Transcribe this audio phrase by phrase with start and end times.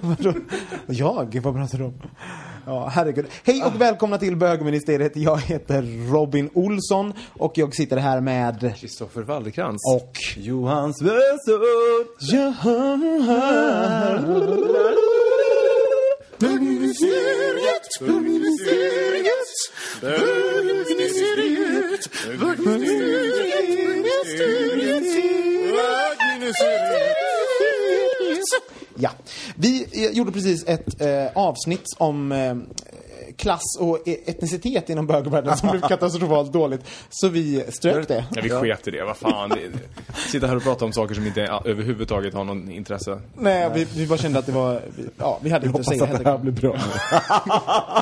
[0.00, 0.32] Vadå?
[0.86, 1.40] Jag?
[1.42, 1.94] Vad pratar du om?
[2.66, 3.26] Ja, herregud.
[3.44, 5.16] Hej och välkomna till bögministeriet.
[5.16, 8.74] Jag heter Robin Olsson och jag sitter här med...
[8.76, 9.82] Kristoffer Wallerkrantz.
[9.94, 10.12] Och...
[10.36, 11.60] Johan Svensson.
[16.38, 22.08] Bögministeriet, bögministeriet, bögministeriet,
[25.74, 27.03] Ja,
[29.54, 32.54] vi eh, gjorde precis ett eh, avsnitt om eh,
[33.36, 36.80] klass och e- etnicitet inom bögvärlden som blev katastrofalt dåligt.
[37.10, 38.24] Så vi strök det.
[38.34, 39.04] Ja, vi sket i det.
[39.04, 39.52] Vad fan.
[40.30, 43.20] Sitta här och prata om saker som inte överhuvudtaget har någon intresse.
[43.38, 44.82] Nej, vi, vi bara kände att det var...
[44.96, 46.04] vi- Ja, vi hade inte att säga.
[46.04, 46.76] att det här blir bra.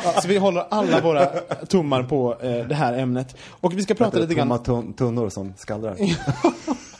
[0.04, 1.26] Ja, så vi håller alla våra
[1.68, 3.36] tummar på eh, det här ämnet.
[3.50, 4.52] Och vi ska prata lite grann...
[4.52, 5.96] tun- tunnor som skallrar.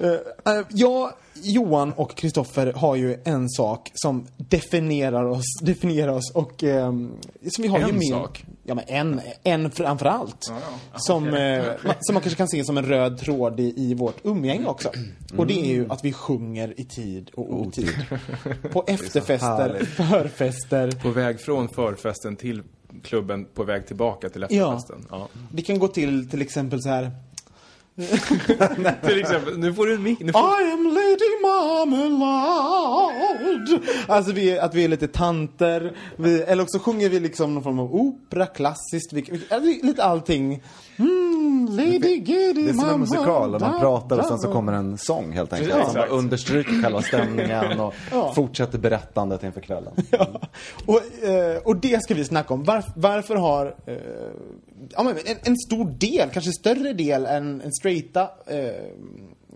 [0.00, 6.64] Eh, jag, Johan och Kristoffer har ju en sak som definierar oss, definierar oss och
[6.64, 7.12] ehm,
[7.50, 8.44] som vi har En gemen- sak?
[8.64, 10.52] Ja, men en, en framför allt.
[10.96, 11.64] Som, eh,
[12.00, 14.90] som man kanske kan se som en röd tråd i, i vårt umgänge också.
[15.36, 17.90] Och det är ju att vi sjunger i tid och otid.
[18.72, 20.90] På efterfester, förfester.
[21.02, 22.62] På väg från förfesten till
[23.02, 25.06] klubben, på väg tillbaka till efterfesten.
[25.10, 25.28] Ja.
[25.52, 27.10] Det kan gå till till exempel så här.
[29.02, 30.20] Till exempel, nu får du en mick.
[30.20, 30.40] Nu får...
[30.40, 33.00] I am Lady Marmalade.
[34.06, 35.96] Alltså vi, att vi är lite tanter.
[36.16, 39.12] Vi, eller också sjunger vi liksom någon form av opera, klassiskt.
[39.12, 40.62] Vi, vi, alltså, lite allting.
[40.96, 44.98] Mm, Lady Giddy Det är som en musikal, man pratar och sen så kommer en
[44.98, 45.74] sång helt enkelt.
[45.78, 47.94] Ja, Som bara understryker själva stämningen och
[48.34, 49.92] fortsätter berättandet inför kvällen.
[50.10, 50.26] Ja.
[50.86, 52.64] Och, eh, och det ska vi snacka om.
[52.64, 53.94] Varf, varför har eh,
[54.90, 58.72] ja, men en, en stor del, kanske större del än, än straighta eh,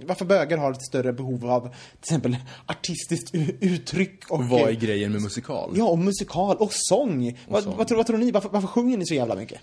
[0.06, 1.70] varför bögar har ett större behov av till
[2.00, 2.36] exempel
[2.66, 4.38] artistiskt uttryck och...
[4.38, 5.72] Och vad är eh, grejen med musikal?
[5.76, 7.38] Ja, och musikal och sång.
[7.48, 7.76] vad, sång.
[7.76, 8.30] Vad, tror, vad tror ni?
[8.30, 9.60] Varför, varför sjunger ni så jävla mycket?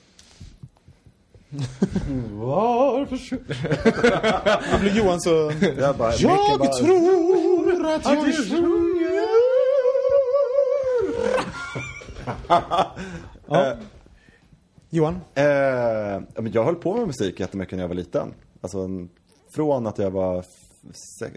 [2.32, 4.80] varför sjunger...
[4.80, 5.54] blir Johan så...
[5.80, 8.82] Jag, bara, Jag bara, tror att jag sjunger.
[13.48, 13.76] ja.
[14.94, 15.20] Johan?
[15.34, 15.44] Eh,
[16.54, 18.34] jag höll på med musik jättemycket när jag var liten.
[18.62, 18.90] Alltså
[19.56, 20.46] från att jag var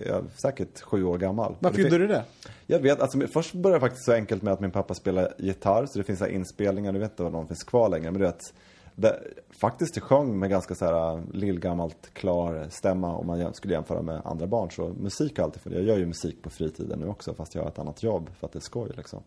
[0.06, 1.56] jag, säkert sju år gammal.
[1.58, 2.24] Varför gjorde du det?
[2.66, 5.86] Jag vet, alltså först började det faktiskt så enkelt med att min pappa spelade gitarr,
[5.86, 8.26] så det finns så inspelningar, du vet inte vad de finns kvar längre, men du
[8.26, 8.54] vet,
[8.94, 9.20] det,
[9.60, 14.46] faktiskt sjöng med ganska så här lillgammalt klar stämma om man skulle jämföra med andra
[14.46, 14.70] barn.
[14.70, 17.62] Så musik har alltid för Jag gör ju musik på fritiden nu också, fast jag
[17.62, 19.22] har ett annat jobb för att det är skoj liksom.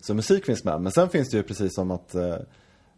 [0.00, 2.36] Så musik finns med, men sen finns det ju precis som att eh,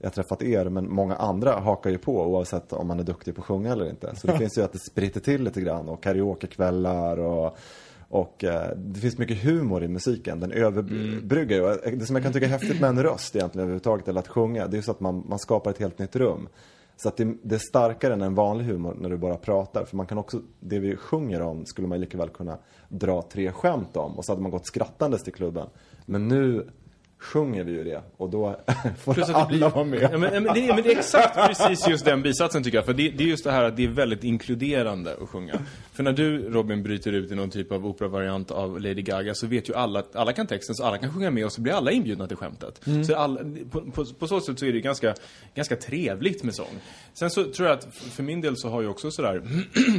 [0.04, 3.34] jag har träffat er, men många andra hakar ju på oavsett om man är duktig
[3.34, 4.16] på att sjunga eller inte.
[4.16, 7.58] Så det finns ju att det spritter till lite grann och karaokekvällar och
[8.08, 10.40] och eh, det finns mycket humor i musiken.
[10.40, 11.62] Den överbryggar ju.
[11.62, 14.28] Och Det som jag kan tycka är häftigt med en röst egentligen överhuvudtaget, eller att
[14.28, 16.48] sjunga, det är ju så att man, man skapar ett helt nytt rum.
[16.96, 19.84] Så att det, det är starkare än en vanlig humor när du bara pratar.
[19.84, 23.52] För man kan också, det vi sjunger om skulle man lika väl kunna dra tre
[23.52, 24.18] skämt om.
[24.18, 25.66] Och så hade man gått skrattandes till klubben.
[26.06, 26.66] Men nu
[27.24, 28.60] sjunger vi ju det och då
[29.04, 30.02] får Plus alla blir, vara med.
[30.02, 32.84] ja, men, men, det, men det är exakt precis just den bisatsen tycker jag.
[32.84, 35.58] För det, det är just det här att det är väldigt inkluderande att sjunga.
[35.92, 39.46] För när du, Robin, bryter ut i någon typ av operavariant av Lady Gaga så
[39.46, 41.72] vet ju alla att alla kan texten så alla kan sjunga med och så blir
[41.72, 42.80] alla inbjudna till skämtet.
[43.06, 45.14] Så alla, på, på, på så sätt så är det ganska,
[45.54, 46.80] ganska trevligt med sång.
[47.12, 49.42] Sen så tror jag att för min del så har ju också sådär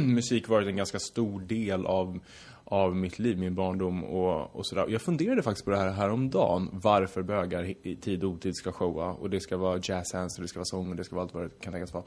[0.00, 2.20] musik varit en ganska stor del av
[2.68, 4.86] av mitt liv, min barndom och, och sådär.
[4.88, 6.68] Jag funderade faktiskt på det här häromdagen.
[6.72, 9.06] Varför bögar i- tid och otid ska showa.
[9.12, 11.34] Och det ska vara jazzhands och det ska vara sång och det ska vara allt
[11.34, 12.04] vad det kan tänkas vara.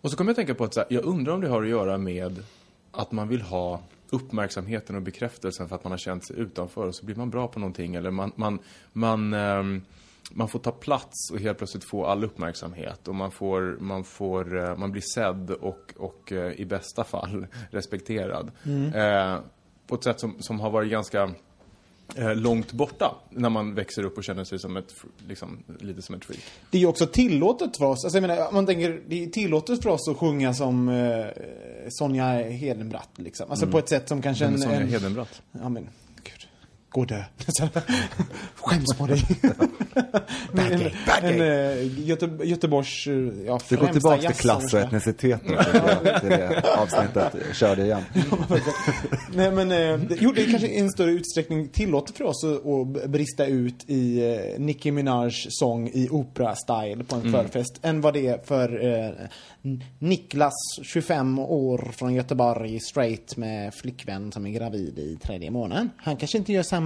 [0.00, 1.62] Och så kom jag att tänka på att så här, jag undrar om det har
[1.62, 2.42] att göra med
[2.90, 3.80] att man vill ha
[4.10, 7.48] uppmärksamheten och bekräftelsen för att man har känt sig utanför och så blir man bra
[7.48, 8.58] på någonting eller man, man,
[8.92, 9.82] man, um,
[10.30, 14.64] man får ta plats och helt plötsligt få all uppmärksamhet och man får, man får,
[14.64, 18.50] eh, man blir sedd och, och eh, i bästa fall respekterad.
[18.94, 19.38] Eh,
[19.86, 21.30] på ett sätt som, som har varit ganska
[22.14, 24.94] eh, långt borta när man växer upp och känner sig som ett,
[25.28, 26.42] liksom, lite som ett freak.
[26.70, 28.04] Det är ju också tillåtet för oss.
[28.04, 31.26] Alltså jag menar, man tänker, det är tillåtet för oss att sjunga som eh,
[31.88, 33.50] Sonja Hedenbratt liksom.
[33.50, 34.58] Alltså på ett sätt som kanske en...
[34.58, 35.42] Sonja en Hedenbratt?
[35.52, 35.88] Ja men.
[36.90, 37.24] Gå och dö.
[38.54, 39.22] Skäms på dig.
[40.52, 40.90] Men en,
[41.22, 43.12] en, eh, Göte, Göteborgs, eh,
[43.46, 45.56] ja, Du går tillbaka till klass och etnicitet nu,
[46.20, 47.32] till det avsnittet.
[47.56, 48.02] Kör det igen.
[49.34, 52.44] Nej men, eh, det- jo det är kanske i en större utsträckning tillåtet för oss
[52.44, 57.32] att, brista ut i eh, Nicki Minajs sång i opera-style på en Mm.
[57.32, 59.10] förfest än vad det är för eh,
[59.98, 60.52] Niklas,
[60.82, 65.90] 25 år från Göteborg, straight med flickvän som är gravid i tredje månaden.
[65.96, 66.77] Han kanske inte gör samma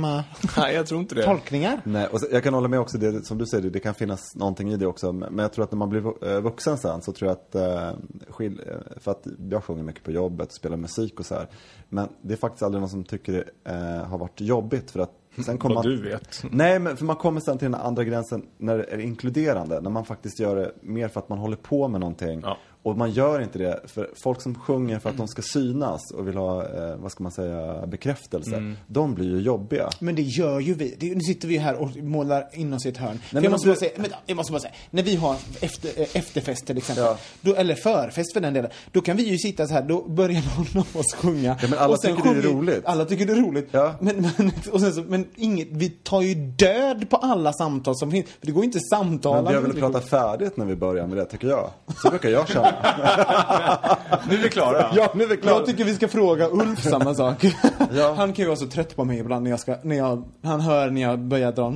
[0.56, 1.22] Nej, jag tror inte det.
[1.22, 1.80] tolkningar.
[1.84, 4.36] Nej, och så, jag kan hålla med också, det, som du säger, det kan finnas
[4.36, 5.12] någonting i det också.
[5.12, 7.98] Men jag tror att när man blir eh, vuxen sen så tror jag att, eh,
[8.28, 11.46] skil, eh, för att jag sjunger mycket på jobbet och spelar musik och så här.
[11.88, 15.12] Men det är faktiskt aldrig någon som tycker det eh, har varit jobbigt för att
[15.46, 15.96] sen kommer Vad man...
[15.96, 16.44] du vet.
[16.50, 19.80] Nej, men för man kommer sen till den andra gränsen när det är inkluderande.
[19.80, 22.40] När man faktiskt gör det mer för att man håller på med någonting.
[22.44, 22.56] Ja.
[22.84, 26.28] Och man gör inte det för folk som sjunger för att de ska synas och
[26.28, 28.74] vill ha, eh, vad ska man säga, bekräftelse.
[28.86, 29.90] De blir ju jobbiga.
[29.98, 30.96] Men det gör ju vi.
[30.98, 33.18] Det, nu sitter vi här och målar in oss i ett hörn.
[33.18, 35.36] För men jag, måste du- bara säga, men, jag måste bara säga, när vi har
[35.60, 37.18] efter, eh, efterfest till exempel, Ja.
[37.40, 40.42] då, eller förfest för den delen, då kan vi ju sitta så här, då börjar
[40.58, 41.56] någon av oss sjunga.
[41.62, 42.82] Ja, men alla tycker det är roligt.
[42.86, 43.68] Alla tycker det är roligt.
[43.70, 43.94] Ja.
[44.00, 48.10] Men, men, och sen så, men inget, vi tar ju död på alla samtal som
[48.10, 48.26] finns.
[48.40, 49.42] För det går ju inte att samtala.
[49.42, 51.70] Men vi har väl pratat färdigt när vi börjar med det, tycker jag.
[52.02, 52.71] Så brukar jag känna.
[54.28, 54.86] Nu är vi klara.
[54.94, 55.56] ja, nu är vi klara.
[55.56, 57.44] Jag tycker vi ska fråga Ulf samma sak.
[57.92, 58.14] Ja.
[58.16, 60.60] Han kan ju vara så trött på mig ibland när jag ska, när jag, han
[60.60, 61.72] hör när jag börjar dra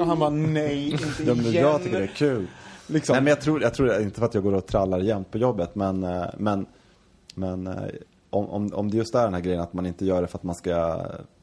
[0.00, 1.64] och han bara nej, inte Ja, men igen.
[1.64, 2.46] jag tycker det är kul.
[2.86, 3.12] Liksom.
[3.12, 5.38] Nej, men jag tror, jag tror inte för att jag går och trallar jämt på
[5.38, 6.66] jobbet, men, eh, men,
[7.34, 7.74] men eh,
[8.30, 10.38] om, om, om det just är den här grejen att man inte gör det för
[10.38, 11.00] att man ska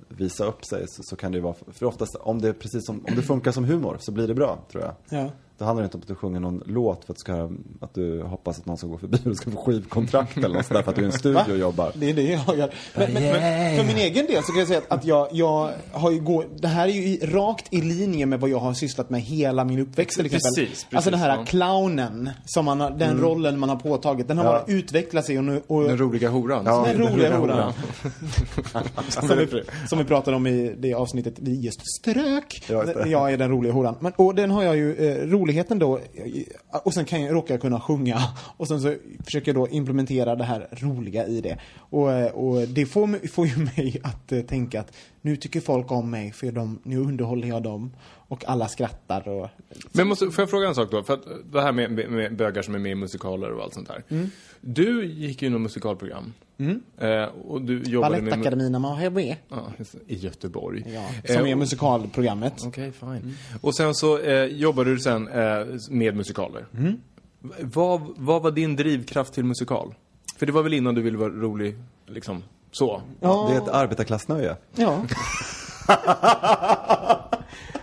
[0.09, 3.05] visa upp sig så, så kan det ju vara, för oftast om det precis som,
[3.09, 5.19] om det funkar som humor så blir det bra, tror jag.
[5.19, 5.29] Ja.
[5.57, 7.49] Då handlar det inte om att du sjunger någon låt för att, du ska,
[7.81, 10.65] att du hoppas att någon ska gå förbi och du ska få skivkontrakt eller något
[10.65, 11.91] sånt där för att du är i en studio och jobbar.
[11.95, 12.73] Det är det jag gör.
[12.95, 15.71] Men, men, men för min egen del så kan jag säga att, att jag, jag
[15.91, 18.73] har ju gå, det här är ju i, rakt i linje med vad jag har
[18.73, 20.53] sysslat med hela min uppväxt till exempel.
[20.55, 21.45] Precis, precis, alltså den här ja.
[21.45, 24.51] clownen, som man har, den rollen man har påtagit, den har Ja.
[24.51, 26.63] bara utvecklat sig och nu, och, Den roliga horan.
[26.65, 26.85] Ja.
[26.87, 27.73] Den den roliga roliga horan.
[29.09, 32.65] som, vi, som vi pratade om i det avsnittet vi just strök.
[32.69, 33.09] Ja, just det.
[33.09, 33.95] Jag är den roliga horan.
[33.99, 35.99] Men, och den har jag ju, eh, roligheten då,
[36.83, 38.21] och sen kan jag, råkar jag kunna sjunga.
[38.57, 38.95] Och sen så
[39.25, 41.57] försöker jag då implementera det här roliga i det.
[41.89, 45.91] Och, eh, och det får, får ju mig att eh, tänka att nu tycker folk
[45.91, 47.91] om mig för de, nu underhåller jag dem.
[48.29, 49.49] Och alla skrattar och...
[49.91, 51.03] Men måste, får jag fråga en sak då?
[51.03, 53.73] För att det här med, med, med bögar som är med i musikaler och allt
[53.73, 54.03] sånt här.
[54.09, 54.29] Mm.
[54.61, 56.33] Du gick ju något musikalprogram.
[56.97, 58.23] Eh, och du jobbade med...
[58.23, 59.17] Balettakademin när man HB.
[59.49, 60.83] Ja, just det, I Göteborg.
[60.93, 62.53] Ja, som är musikalprogrammet.
[62.65, 63.37] Okej, fine.
[63.61, 66.65] Och sen så eh, jobbade du sen eh, med musikaler.
[66.77, 66.97] Mm.
[67.61, 69.93] Vad, vad var din drivkraft till musikal?
[70.37, 71.75] För det var väl innan du ville vara rolig,
[72.05, 73.01] liksom, så?
[73.19, 73.47] Ja.
[73.49, 74.55] Det är ett arbetarklassnöje.
[74.75, 75.01] Ja.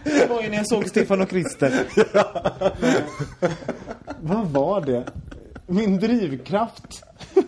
[0.05, 1.87] Det var ju när jag såg Stefan och Christer.
[4.21, 5.05] Vad var det?
[5.67, 7.03] Min drivkraft.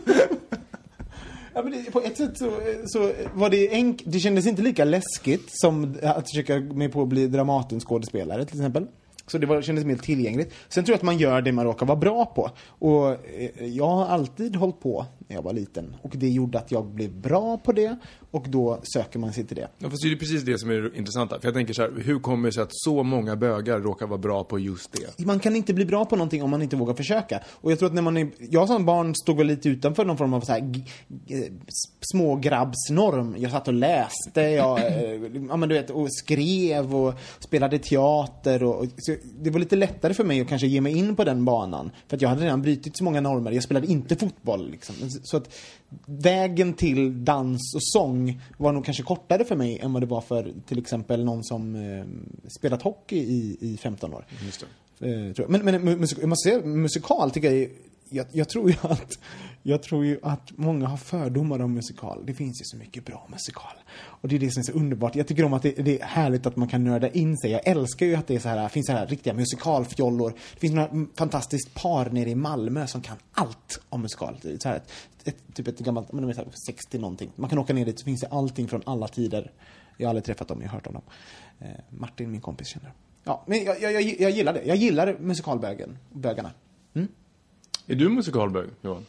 [1.55, 4.13] Ja, men det, på ett sätt så, så var det enkelt.
[4.13, 8.87] Det kändes inte lika läskigt som att försöka mig på att bli Dramatenskådespelare till exempel.
[9.27, 10.55] Så det var, kändes mer tillgängligt.
[10.69, 12.51] Sen tror jag att man gör det man råkar vara bra på.
[12.69, 15.97] Och eh, jag har alltid hållit på när jag var liten.
[16.03, 17.97] Och det gjorde att jag blev bra på det.
[18.37, 19.69] Och då söker man sig till det.
[19.79, 21.41] Ja, fast det är precis det som är det intressanta.
[21.41, 24.19] För jag tänker så här, hur kommer det sig att så många bögar råkar vara
[24.19, 25.25] bra på just det?
[25.27, 27.41] man kan inte bli bra på någonting om man inte vågar försöka.
[27.51, 30.17] Och jag tror att när man är, jag som barn stod väl lite utanför någon
[30.19, 30.85] form av så här g-
[32.13, 33.35] smågrabbsnorm.
[33.39, 38.63] Jag satt och läste, jag, eh, ja men du vet, och skrev och spelade teater
[38.63, 38.87] och, och
[39.41, 41.91] det var lite lättare för mig att kanske ge mig in på den banan.
[42.09, 43.53] För att jag hade redan brutit så många normer.
[43.53, 44.95] Jag spelade inte fotboll liksom.
[45.23, 45.55] Så att
[46.07, 48.26] vägen till dans och sång
[48.59, 51.75] var nog kanske kortare för mig än vad det var för till exempel någon som
[51.75, 52.05] eh,
[52.49, 54.27] spelat hockey i, i 15 år.
[54.45, 54.65] Just
[54.99, 55.09] det.
[55.39, 55.49] Eh.
[55.49, 57.69] Men, men mu- musik, jag måste säga, musikal tycker jag är
[58.11, 59.19] jag, jag tror ju att
[59.69, 62.23] jag tror ju att många har fördomar om musikal.
[62.27, 63.73] Det finns ju så mycket bra musikal.
[63.97, 65.17] Och det är det som är så underbart.
[65.17, 67.51] Jag tycker om att det, det är härligt att man kan nörda in sig.
[67.51, 70.33] Jag älskar ju att det är så här, finns så här riktiga musikalfjollor.
[70.55, 74.37] Det finns några fantastiskt par nere i Malmö som kan allt om musikal.
[74.43, 74.89] Det är Så här, ett,
[75.25, 77.31] ett, typ ett gammalt, men de är så här 60 någonting.
[77.37, 79.53] Man kan åka ner dit så finns det allting från alla tider.
[79.97, 81.03] Jag har aldrig träffat dem, jag har hört om dem.
[81.59, 82.95] Eh, Martin, min kompis, känner dem.
[83.25, 84.63] Ja, men jag, jag, jag, jag gillar det.
[84.65, 86.51] Jag gillar musikalbögen, bögarna.
[86.95, 87.09] Mm?
[87.87, 89.07] Är du musikalbög, Johan?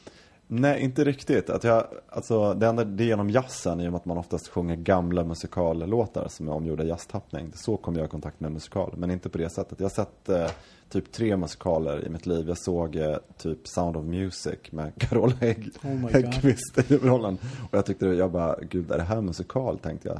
[0.48, 1.50] Nej, inte riktigt.
[1.50, 4.48] Att jag, alltså, det enda det är genom jazzen, i och med att man oftast
[4.48, 7.52] sjunger gamla musikallåtar som är omgjorda i jazztappning.
[7.56, 9.80] Så kom jag i kontakt med musikal, men inte på det sättet.
[9.80, 10.48] Jag har sett eh,
[10.90, 12.48] typ tre musikaler i mitt liv.
[12.48, 16.12] Jag såg eh, typ Sound of Music med Carola Hägg, Oh.
[16.12, 17.38] Häggkvist i huvudrollen.
[17.72, 19.80] Och jag tyckte, jag bara, gud är det här musikal?
[19.80, 20.20] Tänkte jag.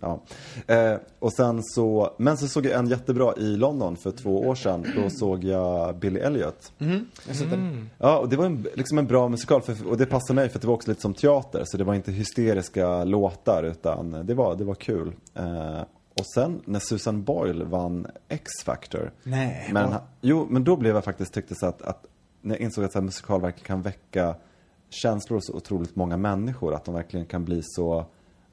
[0.00, 0.20] Ja.
[0.74, 4.54] Eh, och sen så, men så såg jag en jättebra i London för två år
[4.54, 4.86] sedan.
[4.96, 6.72] Då såg jag Billy Elliot.
[7.30, 7.90] Sett den.
[7.98, 10.58] Ja, och det var en, liksom en bra musikal för, och det passade mig för
[10.58, 11.62] det var också lite som teater.
[11.64, 15.12] Så det var inte hysteriska låtar utan det var, det var kul.
[15.34, 15.80] Eh,
[16.18, 19.12] och sen när Susan Boyle vann X-Factor.
[19.22, 22.06] Nej, Men, vad- jo, men då blev jag faktiskt tyckte så att, att
[22.42, 24.34] när jag insåg att så här, musikal verkligen kan väcka
[24.90, 26.74] känslor hos så otroligt många människor.
[26.74, 28.04] Att de verkligen kan bli så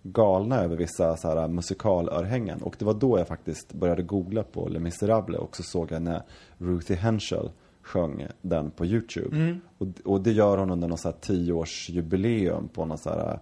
[0.04, 2.62] galna över vissa så här musikalörhängen.
[2.62, 6.02] Och det var då jag faktiskt började googla på Les Misérables och så såg jag
[6.02, 6.22] när
[6.58, 7.50] Ruthie Henschel
[7.82, 9.58] sjöng den på YouTube.
[9.78, 13.40] Och, och det gör hon under något så här tioårsjubileum på något så här,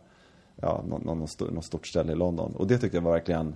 [0.55, 2.55] ja, någon, någon, något stort ställe i London.
[2.55, 3.55] Och det tyckte jag var verkligen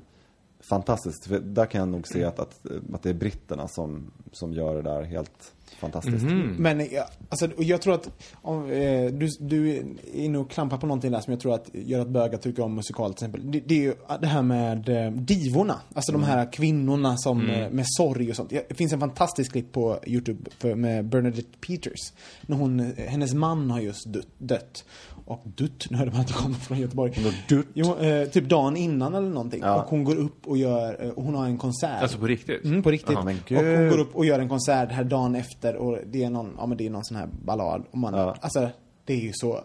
[0.60, 1.26] fantastiskt.
[1.26, 2.62] För där kan jag nog se att, att,
[2.94, 6.26] att det är britterna som, som gör det där helt fantastiskt.
[6.58, 9.84] Men ja, alltså, och jag tror att om, eh, du, du är
[10.14, 12.76] inne och klampar på någonting där som jag tror att gör att bögar tycker om
[12.76, 13.52] musikal till exempel.
[13.52, 15.76] Det, det är ju det här med eh, divorna.
[15.94, 18.50] Alltså de här kvinnorna som eh, med sorg och sånt.
[18.50, 22.14] Det finns en fantastisk klipp på Youtube för, med Bernadette Peters.
[22.42, 24.28] När hon, eh, hennes man har just dött.
[24.38, 24.86] dött.
[25.28, 27.12] Och dött, nu hörde man att jag kommer från Göteborg.
[27.50, 27.66] dött?
[27.74, 29.60] Jo, eh, typ dagen innan eller någonting.
[29.64, 29.82] Ja.
[29.84, 32.02] Och hon går upp och gör, eh, hon har en konsert.
[32.02, 32.66] Alltså på riktigt?
[32.66, 33.18] Mm, på riktigt.
[33.24, 36.30] Men och hon går upp och gör en konsert här dagen efter och det är
[36.30, 37.84] någon, ja men det är någon sån här ballad.
[37.92, 38.36] Och man, Ja.
[38.42, 38.70] alltså,
[39.06, 39.60] det är ju så.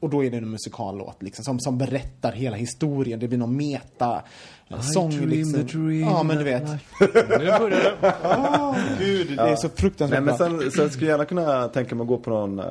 [0.00, 3.20] Och då är det en musikallåt liksom, som, som berättar hela historien.
[3.20, 4.22] Det blir någon meta
[4.70, 5.92] eh, sång liksom.
[6.00, 6.62] Ja men du vet.
[7.00, 8.14] Nu börjar det.
[8.24, 10.60] Åh gud, det är så fruktansvärt Nej, men bra.
[10.60, 12.64] sen, så jag skulle gärna kunna tänka mig att gå på någon, eh,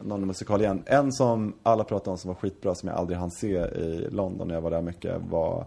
[0.00, 0.82] någon musikal igen.
[0.86, 4.48] En som alla pratar om som var skitbra, som jag aldrig hann se i London
[4.48, 5.64] när jag var där mycket, var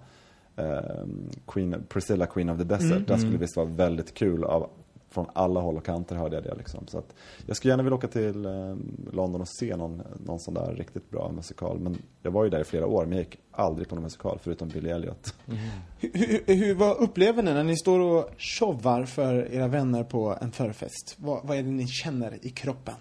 [0.56, 1.06] eh,
[1.48, 2.92] Queen, Priscilla, Queen of the Desert.
[2.92, 3.04] Mm.
[3.08, 4.70] Den skulle visst vara väldigt kul av,
[5.16, 6.88] från alla håll och kanter hörde jag det liksom.
[6.88, 8.76] Så att jag skulle gärna vilja åka till eh,
[9.12, 11.80] London och se någon, någon sån där riktigt bra musikal.
[11.80, 14.40] Men jag var ju där i flera år, men jag gick aldrig på någon musikal
[14.42, 15.36] förutom Billy Elliot.
[15.48, 15.60] Mm.
[16.00, 20.38] Hur, hur, hur, vad upplever ni när ni står och showar för era vänner på
[20.42, 21.16] en förfest?
[21.18, 22.96] Vad, vad är det ni känner i kroppen?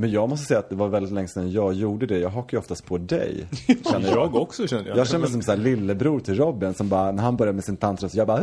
[0.00, 2.18] Men jag måste säga att det var väldigt länge sedan jag gjorde det.
[2.18, 3.46] Jag hakar ju oftast på dig.
[3.90, 4.98] Känner Jag också kände jag.
[4.98, 7.64] Jag känner mig som så här lillebror till Robin som bara, när han börjar med
[7.64, 8.42] sin tantra så jag bara,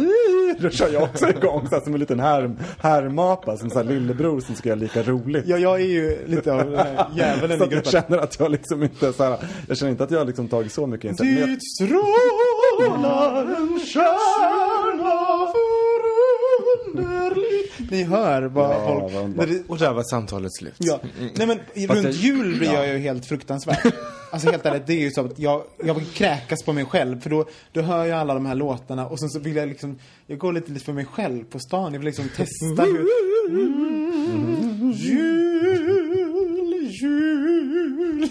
[0.60, 3.84] då kör jag också igång så här, som en liten härm, härmapa, som så här
[3.86, 5.44] lillebror som ska göra lika roligt.
[5.48, 6.80] Ja, jag är ju lite av
[7.16, 7.92] djävulen i att jag gruppen.
[7.92, 10.72] känner att jag liksom inte så här, jag känner inte att jag har liksom tagit
[10.72, 17.45] så mycket jag- Dit strålar en stjärna förunderligt.
[17.92, 19.14] Ni hör vad Ja, folk...
[19.38, 20.74] vad det- Och där var samtalet slut.
[20.78, 21.00] Ja.
[21.36, 22.92] Nej men runt jag- jul blir jag ja.
[22.94, 23.94] ju helt fruktansvärd.
[24.32, 27.22] Alltså helt ärligt, det är ju så att jag, jag vill kräkas på mig själv.
[27.22, 30.00] För då, då hör jag alla de här låtarna och sen så vill jag liksom,
[30.28, 31.94] jag går lite, lite för mig själv på stan.
[31.94, 33.08] Jag vill liksom testa hur...
[33.50, 38.30] Mm, jul, jul.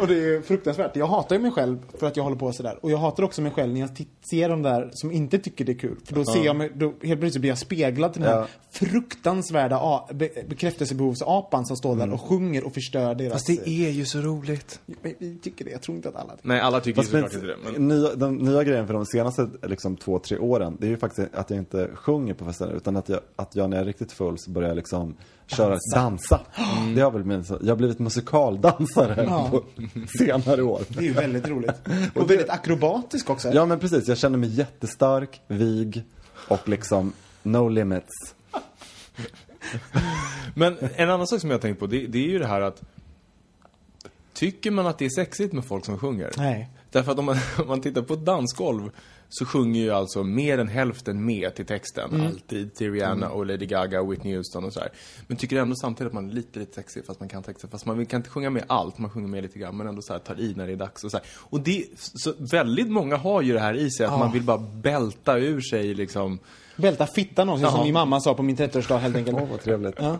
[0.00, 0.96] Och det är fruktansvärt.
[0.96, 2.78] Jag hatar ju mig själv för att jag håller på sådär.
[2.80, 3.90] Och jag hatar också mig själv när jag
[4.30, 5.96] ser de där som inte tycker det är kul.
[6.04, 8.46] För då ser jag mig, då helt plötsligt blir jag speglad till den här Ja.
[8.70, 13.32] fruktansvärda a- be, bekräftelsebehovsapan som står där och sjunger och förstör deras...
[13.32, 14.80] Fast det är ju så roligt.
[15.02, 17.32] Men Vi tycker det, jag tror inte att alla Nej, alla tycker ju Fast såklart
[17.34, 17.56] inte det.
[17.78, 17.88] Men...
[17.88, 21.34] nya, den nya grejen för de senaste liksom, två, tre åren, det är ju faktiskt
[21.34, 24.12] att jag inte sjunger på festerna, utan att jag, att jag när jag är riktigt
[24.12, 25.14] full så börjar jag liksom
[25.56, 26.40] köra, dansa.
[26.94, 29.48] Det har väl så, jag har blivit musikaldansare Ja.
[29.50, 29.62] på
[30.18, 30.82] senare år.
[30.88, 31.74] Det är ju väldigt roligt.
[32.14, 33.50] Och väldigt akrobatisk också.
[33.54, 36.04] Ja men precis, jag känner mig jättestark, vig
[36.48, 38.34] och liksom no limits.
[40.54, 42.60] Men en annan sak som jag har tänkt på, det, det är ju det här
[42.60, 42.82] att
[44.32, 46.30] Tycker man att det är sexigt med folk som sjunger?
[46.36, 46.68] Nej.
[46.90, 48.90] Därför att om man, om man tittar på ett dansgolv
[49.34, 52.20] så sjunger ju alltså mer än hälften med till texten.
[52.26, 54.88] Alltid till Rihanna och Lady Gaga och Whitney Houston och så här.
[55.26, 57.70] Men tycker ändå samtidigt att man är lite, lite sexig fast man kan texten.
[57.70, 60.12] Fast man kan inte sjunga med allt, man sjunger med lite grann men ändå så
[60.12, 61.26] här tar i när det är dags och så här.
[61.32, 64.18] Och det, så väldigt många har ju det här i sig att Ja.
[64.18, 66.38] man vill bara bälta ur sig liksom.
[66.76, 69.36] Välta fittan också, som min mamma sa på min 30-årsdag helt enkelt.
[69.40, 69.94] Åh vad trevligt.
[69.98, 70.18] Ja.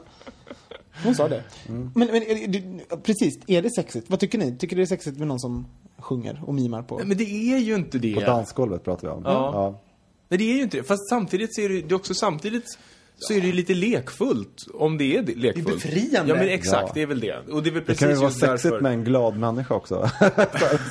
[1.04, 1.42] Hon sa det.
[1.66, 4.11] Men, men är det- precis, är det sexigt?
[4.11, 4.56] Vad tycker ni?
[4.56, 5.66] Tycker det är sexigt med någon som
[5.99, 7.00] sjunger och mimar på?
[7.04, 8.14] Men det är ju inte det.
[8.14, 9.22] På dansgolvet pratar vi om.
[9.25, 9.80] Ja.
[10.28, 10.82] Nej, det är ju inte det.
[10.82, 12.78] Fast samtidigt så är det, det också samtidigt
[13.16, 14.56] så är det ju lite lekfullt.
[14.75, 15.66] Om det är det- lekfullt.
[15.66, 16.32] Det är befriande.
[16.32, 16.82] Ja, men exakt.
[16.87, 16.90] Ja.
[16.94, 17.38] Det är väl det.
[17.52, 18.80] Och det är väl Det precis kan ju vara sexigt därför.
[18.80, 20.11] med en glad människa också.
[20.18, 20.30] så,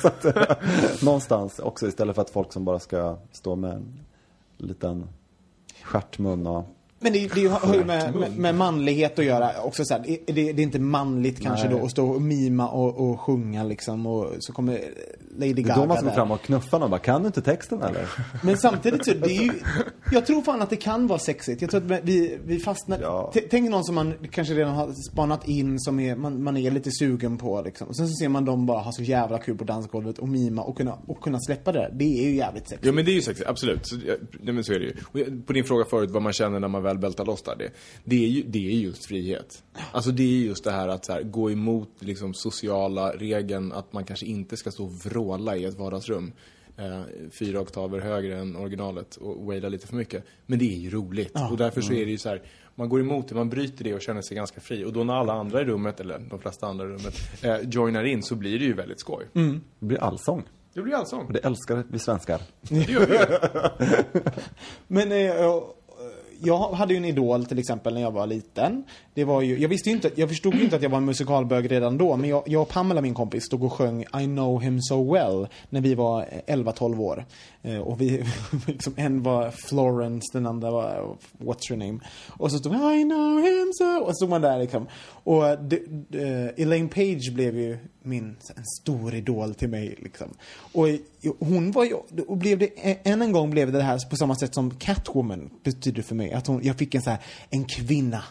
[0.02, 0.62] så att,
[1.02, 4.00] någonstans också istället för att folk som bara ska stå med en
[4.58, 5.08] liten
[5.82, 6.66] stjärtmun och...
[7.02, 10.32] Men det, det har ju med, med, med manlighet att göra också så här, det,
[10.32, 11.78] det, det är inte manligt kanske Nej.
[11.78, 14.80] då att stå och mima och, och sjunga liksom och så kommer
[15.36, 17.26] Lady Det är Gaga då man ska gå fram och knuffa någon bara, kan du
[17.26, 18.08] inte texten eller?
[18.42, 19.52] Men samtidigt så, det är ju,
[20.12, 21.62] jag tror fan att det kan vara sexigt.
[21.62, 23.32] Jag tror att vi, vi fastnar, Ja.
[23.50, 26.90] Tänk någon som man kanske redan har spanat in som är, man, man är lite
[26.90, 27.88] sugen på liksom.
[27.88, 30.62] Och sen så ser man dem bara ha så jävla kul på dansgolvet och mima
[30.62, 31.90] och kunna, och kunna släppa det där.
[31.94, 32.86] Det är ju jävligt sexigt.
[32.86, 33.86] Ja men det är ju sexigt, absolut.
[33.86, 34.94] Så, ja, nej, men så är det ju.
[35.12, 37.56] Och jag- på din fråga förut vad man känner när man väl bältar loss där.
[37.58, 37.70] Det,
[38.04, 39.62] det, är, ju, det är just frihet.
[39.92, 43.92] Alltså det är just det här att så här, gå emot liksom, sociala regeln att
[43.92, 46.32] man kanske inte ska stå och vråla i ett vardagsrum.
[46.76, 50.24] Eh, fyra oktaver högre än originalet och waila lite för mycket.
[50.46, 51.38] Men det är ju roligt.
[51.50, 52.42] Och därför så är det ju så här,
[52.74, 54.84] man går emot det, man bryter det och känner sig ganska fri.
[54.84, 58.04] Och då när alla andra i rummet, eller de flesta andra i rummet, eh, joinar
[58.04, 59.26] in så blir det ju väldigt skoj.
[59.78, 60.44] Det blir allsång.
[60.74, 61.26] Det blir allsång.
[61.26, 62.40] Och det älskar vi svenskar.
[62.60, 63.18] Det gör vi.
[64.86, 65.46] Men eh,
[66.44, 68.84] jag, hade ju en idol till exempel när jag var liten.
[69.14, 71.04] Det var ju, jag visste ju inte, jag förstod ju inte att jag var en
[71.04, 72.16] musikalbög redan då.
[72.16, 75.48] Men jag, jag och Pamela, min kompis, stod och sjöng I know him so well
[75.70, 77.24] när vi var 11-12 år.
[77.62, 78.24] Eh, och vi,
[78.66, 82.00] liksom, en var Florence, den andra var What's your name?
[82.28, 84.86] Och så stod I know him so Och så stod man där liksom.
[85.04, 90.28] Och de, de, eh, Elaine Page blev ju min, en stor idol till mig liksom.
[90.72, 90.88] Och
[91.38, 91.94] hon var ju,
[92.28, 92.70] och blev det,
[93.08, 96.32] än en gång blev det här på samma sätt som Catwoman betyder för mig.
[96.32, 97.18] Att hon, jag fick en så här,
[97.50, 98.22] en kvinna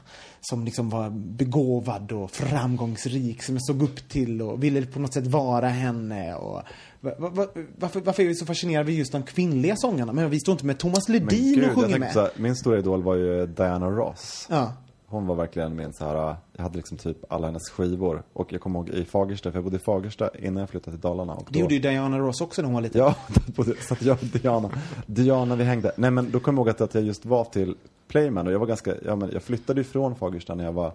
[0.41, 5.13] som liksom var begåvad och framgångsrik, som jag såg upp till och ville på något
[5.13, 6.36] sätt vara henne.
[6.36, 6.62] Och,
[7.00, 10.13] va, va, va, varför, varför är vi så fascinerade vid just de kvinnliga sångarna?
[10.13, 12.13] Men vi står inte med Thomas Ledin och sjunger med.
[12.13, 14.48] så här, min stora idol var ju Diana Ross.
[14.50, 14.74] Ja.
[15.11, 18.23] Hon var verkligen min så här, jag hade liksom typ alla hennes skivor.
[18.33, 21.01] Och jag kommer ihåg i Fagersta, för jag bodde i Fagersta innan jag flyttade till
[21.01, 21.33] Dalarna.
[21.33, 23.01] Och Det då- gjorde ju Diana Ross också när hon var liten.
[23.01, 23.15] Ja,
[23.87, 24.69] så att jag och Diana,
[25.05, 25.91] Diana vi hängde.
[25.95, 27.75] Nej men då kommer jag ihåg att, att jag just var till
[28.07, 30.91] Playman och jag var ganska, ja men jag flyttade ifrån Fagersta när jag var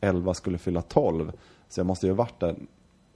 [0.00, 1.32] 11, skulle fylla 12.
[1.68, 2.54] Så jag måste ju ha varit där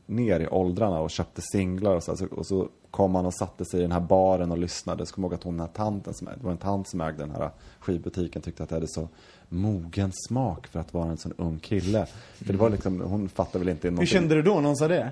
[0.09, 3.65] ner i åldrarna och köpte singlar och så, alltså, och så kom man och satte
[3.65, 5.07] sig i den här baren och lyssnade.
[5.07, 7.01] Så kommer jag ihåg att hon, den här tanten som, det var en tant som
[7.01, 9.09] ägde den här skivbutiken, tyckte att jag hade så
[9.49, 12.07] mogen smak för att vara en sån ung kille.
[12.35, 14.07] För det var liksom, hon fattade väl inte Hur någonting.
[14.07, 15.11] kände du då när hon sa det?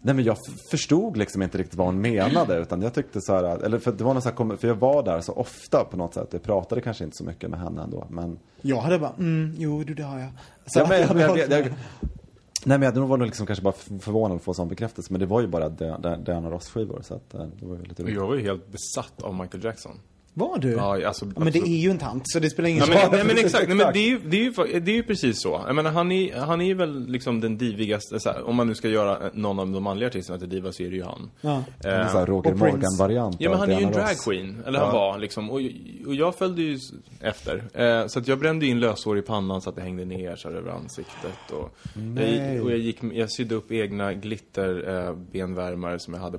[0.00, 0.36] Nej men jag
[0.70, 4.04] förstod liksom inte riktigt vad hon menade utan jag tyckte så här, eller för det
[4.04, 6.28] var någon så här, kom- för jag var där så ofta på något sätt.
[6.30, 8.38] Jag pratade kanske inte så mycket med henne ändå men.
[8.62, 10.28] Jag hade bara, mm, jo du det har jag.
[10.66, 11.72] Så Ja, men, jag, jag, jag
[12.64, 15.26] nej men jag var nog liksom kanske bara förvånad att få sån bekräftelse men det
[15.26, 15.68] var ju bara
[16.16, 18.14] Diana Ross skivor så att eh, det var ju lite roligt.
[18.14, 20.00] jag var ju helt besatt av Michael Jackson.
[20.38, 20.70] Var du?
[20.72, 23.10] Ja, alltså, men det är ju en tant, så det spelar ingen Ja, roll.
[23.10, 25.02] men, nej, men exakt, nej, men det är ju, det är ju, det är ju
[25.02, 25.62] precis så.
[25.66, 28.66] Jag menar, han är, han är ju väl liksom den divigaste, så här, om man
[28.66, 31.30] nu ska göra någon av de manliga artisterna till diva så är det ju han.
[31.40, 31.64] Ja.
[31.82, 32.54] Det är så här Roger.
[32.54, 34.24] Morgan-variant Ja men han är ju en Diana drag Ross.
[34.24, 35.50] queen, eller han var liksom.
[35.50, 35.60] Och,
[36.06, 36.78] och jag följde ju
[37.20, 37.64] efter.
[37.74, 40.48] Eh, så att jag brände in löshår i pannan så att det hängde ner så
[40.48, 41.50] här, över ansiktet.
[41.52, 41.76] Och
[42.16, 44.88] jag, och jag, gick, jag sydde upp egna glitter
[45.34, 46.38] eh, som jag hade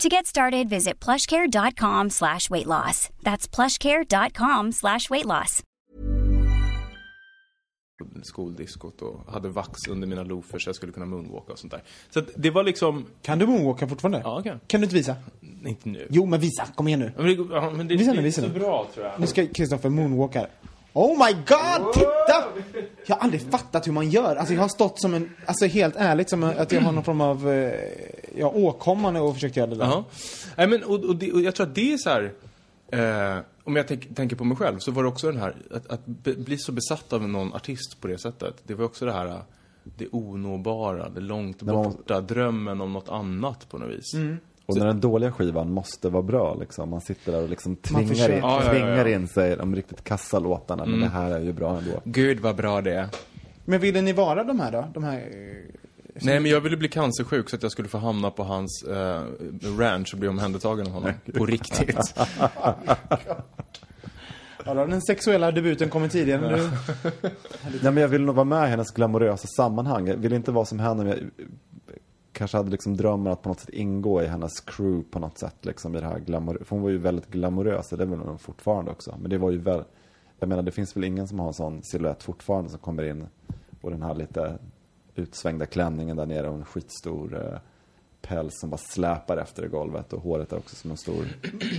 [0.00, 3.08] To get started, visit plushcare.com slash weight loss.
[3.22, 5.62] That's plushcare.com slash weight loss.
[8.22, 11.82] skoldiskot och hade vax under mina loafers så jag skulle kunna moonwalka och sånt där.
[12.10, 14.20] Så att det var liksom, Kan du moonwalka fortfarande?
[14.24, 14.56] ja okej.
[14.66, 15.16] Kan du inte visa?
[15.66, 16.06] Inte nu.
[16.10, 16.66] Jo, men visa.
[16.74, 17.12] Kom igen nu.
[17.16, 18.46] Ja, men det, ja, men det Visa nu, visa nu.
[18.48, 19.20] så bra tror jag.
[19.20, 20.46] Nu ska Kristoffer moonwalka.
[20.92, 22.44] Oh my god, titta!
[23.06, 24.36] Jag har aldrig fattat hur man gör.
[24.36, 27.20] Alltså jag har stått som en, alltså helt ärligt, som att jag har någon form
[27.20, 27.72] av, eh,
[28.36, 29.84] ja, åkomma och försökt göra det där.
[29.84, 30.04] Ja.
[30.56, 32.32] Nej, men, och, och, det, och jag tror att det är så här...
[32.92, 35.90] Eh, om jag tänk, tänker på mig själv så var det också den här, att,
[35.90, 38.54] att bli så besatt av någon artist på det sättet.
[38.66, 39.36] Det var också det här, eh,
[39.84, 44.14] det onåbara, det långt När man- borta, drömmen om något annat på något vis.
[44.66, 46.90] Och när den dåliga skivan måste vara bra liksom.
[46.90, 49.14] Man sitter där och liksom tvingar, in, Ja, ja, ja, tvingar ja.
[49.14, 50.86] in sig de riktigt kassa låtarna.
[50.86, 52.00] Men det här är ju bra ändå.
[52.04, 53.08] Gud vad bra det är.
[53.64, 54.88] Men ville ni vara de här då?
[54.94, 55.20] De här...
[56.14, 59.22] Nej, men jag ville bli cancersjuk så att jag skulle få hamna på hans eh,
[59.78, 61.12] ranch och bli omhändertagen av honom.
[61.34, 62.14] På riktigt.
[64.64, 66.70] Ja, då har den sexuella debuten kommit tidigare än du.
[67.82, 70.06] Nej, men jag vill nog vara med i hennes glamorösa sammanhang.
[70.06, 71.04] Jag vill inte vara som henne.
[71.04, 71.46] Men jag
[72.32, 75.56] kanske hade liksom drömmen att på något sätt ingå i hennes crew på något sätt.
[75.60, 76.58] Liksom i det här glamour...
[76.64, 79.16] För hon var ju väldigt glamorös och det är väl hon fortfarande också.
[79.20, 79.84] Men det var ju väl...
[80.38, 83.26] Jag menar det finns väl ingen som har en sån silhuett fortfarande som kommer in.
[83.80, 84.58] Och den här lite
[85.14, 87.58] utsvängda klänningen där nere och en skitstor eh,
[88.22, 90.12] päls som bara släpar efter i golvet.
[90.12, 91.26] Och håret är också som en stor...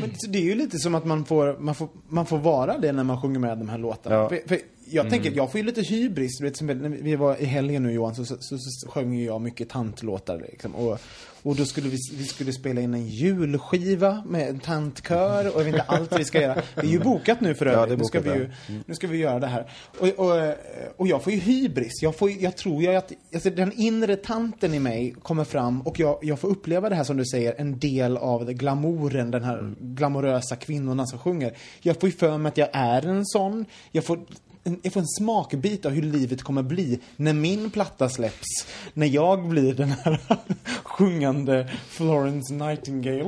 [0.01, 2.91] Men det är ju lite som att man får, man får, man får vara det
[2.91, 4.15] när man sjunger med de här låtarna.
[4.15, 4.29] Ja.
[4.29, 4.59] För, för
[4.93, 6.37] jag tänker, jag får ju lite hybris.
[6.37, 9.13] Du vet, som när vi var i helgen nu Johan, så, så, så, så sjöng
[9.13, 10.75] ju jag mycket tantlåtar liksom.
[10.75, 10.99] Och,
[11.43, 15.65] och då skulle vi, vi skulle spela in en julskiva med en tantkör och jag
[15.65, 16.61] vet inte allt vi ska göra.
[16.75, 17.91] Det är ju bokat nu för Ja, övrigt.
[17.91, 18.51] är nu, ska vi ju,
[18.85, 19.71] nu ska vi göra det här.
[19.99, 20.55] Och, och,
[20.97, 22.01] och jag får ju hybris.
[22.01, 25.99] Jag, får, jag tror ju att alltså, den inre tanten i mig kommer fram och
[25.99, 29.43] jag, jag får uppleva det här som du säger, en del av det, glamouren, den
[29.43, 31.57] här glamorösa kvinnorna som sjunger.
[31.81, 33.65] Jag får ju för mig att jag är en sån.
[33.91, 34.19] Jag får
[34.63, 38.67] en, jag får en smakbit av hur livet kommer bli när min platta släpps.
[38.93, 40.19] När jag blir den här
[40.83, 43.23] sjungande Florence Nightingale.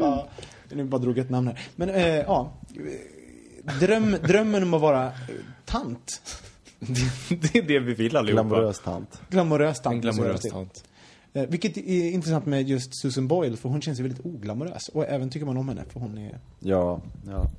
[0.00, 0.28] Ja,
[0.70, 1.60] nu bara drog jag ett namn här.
[1.76, 2.52] Men eh, ja,
[3.80, 5.12] Dröm, drömmen om att vara eh,
[5.64, 6.22] tant.
[7.28, 8.42] det är det vi vill allihopa.
[8.42, 9.20] Glamorös tant.
[9.30, 9.94] Glamorös tant.
[9.94, 10.50] En glamorös det.
[10.50, 10.84] tant.
[11.32, 14.88] Eh, vilket är intressant med just Susan Boyle, för hon känns ju väldigt oglamorös.
[14.88, 16.38] Och även tycker man om henne, för hon är...
[16.60, 17.50] Ja, ja.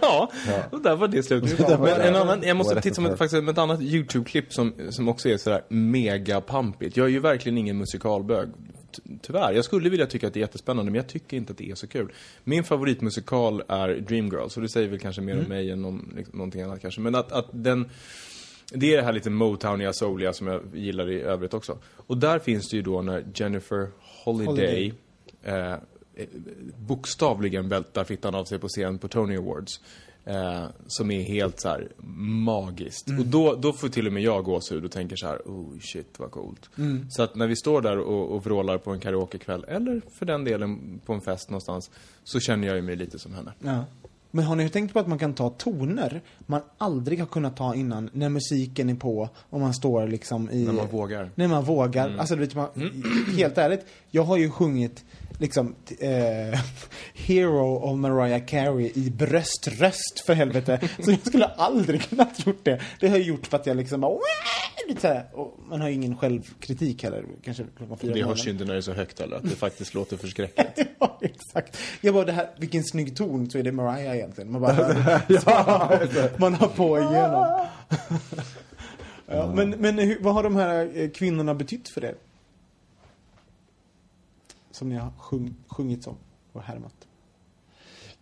[0.00, 0.32] Ja,
[0.70, 1.58] och där var det slut.
[1.58, 5.36] Men en annan, jag måste titta på faktiskt ett annat YouTube-klipp som, som också är
[5.36, 6.96] sådär mega pampigt.
[6.96, 8.48] Jag är ju verkligen ingen musikalbög.
[8.96, 9.52] Ty- Tyvärr.
[9.52, 11.74] Jag skulle vilja tycka att det är jättespännande, men jag tycker inte att det är
[11.74, 12.12] så kul.
[12.44, 16.38] Min favoritmusikal är Dreamgirls, och det säger väl kanske mer om mig än om liksom,
[16.38, 17.00] någonting annat kanske.
[17.00, 17.90] Men att, att den...
[18.72, 21.78] Det är det här lite Motowniga, souliga som jag gillar i övrigt också.
[22.06, 23.88] Och där finns det ju då när Jennifer
[24.24, 24.92] Holiday, Holiday.
[25.42, 25.74] Eh,
[26.78, 29.80] bokstavligen vältar fittan av sig på scen på Tony Awards.
[30.26, 31.88] Eh, som är helt så här
[32.44, 33.08] magiskt.
[33.08, 36.18] Och då, då får till och med jag gåshud och tänker så här, oh shit
[36.18, 36.70] vad coolt.
[37.10, 40.44] Så att när vi står där och, och vrålar på en karaokekväll, eller för den
[40.44, 41.90] delen på en fest någonstans,
[42.24, 43.52] så känner jag ju mig lite som henne.
[43.58, 43.84] Ja.
[44.30, 47.74] Men har ni tänkt på att man kan ta toner man aldrig har kunnat ta
[47.74, 50.64] innan, när musiken är på och man står liksom i...
[50.64, 51.30] När man vågar.
[51.34, 52.16] När man vågar.
[52.18, 52.68] Alltså, du vet, man,
[53.36, 55.04] helt ärligt, jag har ju sjungit
[55.38, 56.60] liksom eh,
[57.14, 60.80] Hero of Mariah Carey i bröströst för helvete.
[60.98, 62.80] Så jag skulle aldrig kunnat gjort det.
[63.00, 64.18] Det har jag gjort för att jag liksom bara.
[65.32, 67.24] Och man har ju ingen självkritik heller.
[67.44, 69.48] Kanske klockan fyra Det hörs ju inte när det är så högt heller, att det
[69.56, 70.78] faktiskt låter förskräckligt.
[70.98, 71.78] Ja, exakt.
[72.00, 74.52] Jag bara, det här, vilken snygg ton, så är det Mariah egentligen.
[74.52, 75.20] Man bara,
[76.36, 77.66] man har på igenom.
[79.26, 82.14] ja, men men hur, vad har de här eh, kvinnorna betytt för er?
[84.74, 86.16] Som ni har sjung, sjungit om
[86.52, 86.94] och härmat.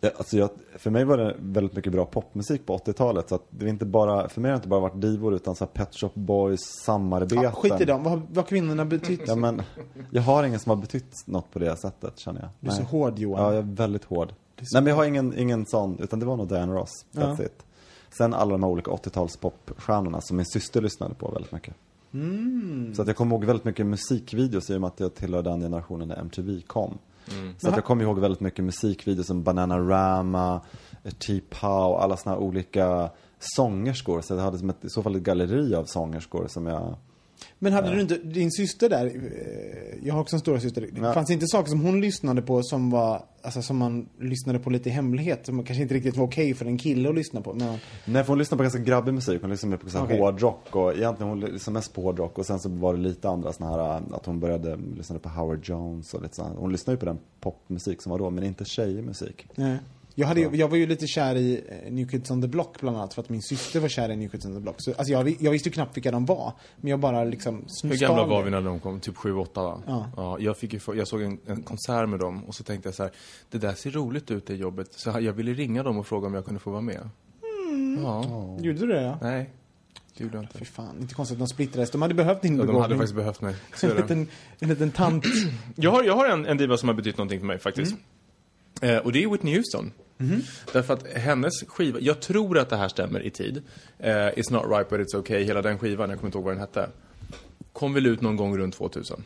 [0.01, 3.29] Ja, alltså jag, för mig var det väldigt mycket bra popmusik på 80-talet.
[3.29, 5.55] Så att det är inte bara, för mig har det inte bara varit divor utan
[5.57, 7.43] så Pet Shop Boys samarbeten.
[7.43, 9.21] Ja, skit i dem, vad, vad kvinnorna betytt?
[9.27, 9.63] Ja, men
[10.11, 12.51] jag har ingen som har betytt något på det sättet känner jag.
[12.61, 12.91] Du är så Nej.
[12.91, 13.43] hård Johan.
[13.45, 14.35] Ja, jag är väldigt hård.
[14.57, 17.07] är så Nej men jag har ingen, ingen sån, utan det var nog Diana Ross.
[17.13, 17.45] That's Ja.
[17.45, 17.65] it.
[18.19, 21.75] Sen alla de här olika 80-tals popstjärnorna som min syster lyssnade på väldigt mycket.
[22.15, 22.95] Mm.
[22.95, 25.61] Så att jag kommer ihåg väldigt mycket musikvideos i och med att jag tillhör den
[25.61, 26.99] generationen när MTV kom.
[27.59, 30.61] Så att jag kommer ihåg väldigt mycket musikvideos som Bananarama,
[31.27, 34.21] T-Pow, alla här olika sångerskor.
[34.21, 36.97] Så jag hade som ett, i så fall ett galleri av sångerskor som jag...
[37.59, 40.89] Men hade du inte, din syster där, eh, jag har också en stora syster.
[40.97, 41.13] Ja.
[41.13, 44.71] fanns det inte saker som hon lyssnade på som var, alltså som man lyssnade på
[44.71, 45.47] lite i hemlighet?
[45.47, 47.55] Som kanske inte riktigt var okej för en kille att lyssna på?
[47.55, 49.41] Men, Nej, för hon lyssnade på ganska grabbig musik.
[49.41, 50.19] Hon lyssnade på Okej.
[50.19, 53.53] hårdrock och egentligen hon lyssnade mest på hårdrock och sen så var det lite andra
[53.53, 56.59] såna här, att hon började lyssna på Howard Jones och lite sånt.
[56.59, 59.47] Hon lyssnade ju på den popmusik som var då, men inte tjejmusik.
[59.55, 59.79] nej.
[60.15, 62.97] Jag, hade, jag var ju lite kär i eh, New Kids on the Block bland
[62.97, 64.75] annat för att min syster var kär i New Kids on the Block.
[64.79, 66.53] Så, alltså jag, jag visste ju knappt vilka de var.
[66.77, 69.01] Men jag bara liksom Hur gamla var vi när de kom?
[69.01, 69.83] Typ 7-8 va?
[70.17, 70.37] Ja.
[70.41, 73.03] jag, fick ju, jag såg en, en konsert med dem och så tänkte jag så
[73.03, 73.13] här,
[73.51, 74.93] det där ser roligt ut det jobbet.
[74.93, 77.09] Så jag ville ringa dem och fråga om jag kunde få vara med.
[78.03, 79.03] Ja, Gjorde du det?
[79.03, 79.19] Ja?
[79.23, 79.51] nej.
[80.17, 80.59] Det gjorde jag inte.
[80.59, 81.91] Fy fan, inte konstigt att de splittrades.
[81.91, 82.99] De hade behövt din Ja, de hade begåvning.
[82.99, 83.55] faktiskt behövt mig.
[83.75, 85.25] Så en, liten, en liten tant.
[85.77, 87.95] Jag har, jag har en, en diva som har betytt någonting för mig faktiskt.
[88.83, 89.93] Eh, och det är Whitney Houston.
[90.73, 93.63] Därför att hennes skiva, jag tror att det här stämmer i tid.
[93.99, 96.55] Eh, it's not right but it's okay, hela den skivan, jag kommer inte ihåg vad
[96.55, 96.89] den hette.
[97.73, 99.25] Kom väl ut någon gång runt 2000.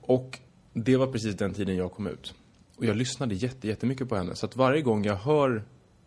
[0.00, 0.38] Och
[0.72, 2.34] det var precis den tiden jag kom ut.
[2.76, 4.34] Och jag lyssnade jätte, jättemycket på henne.
[4.34, 5.62] Så att varje gång jag hör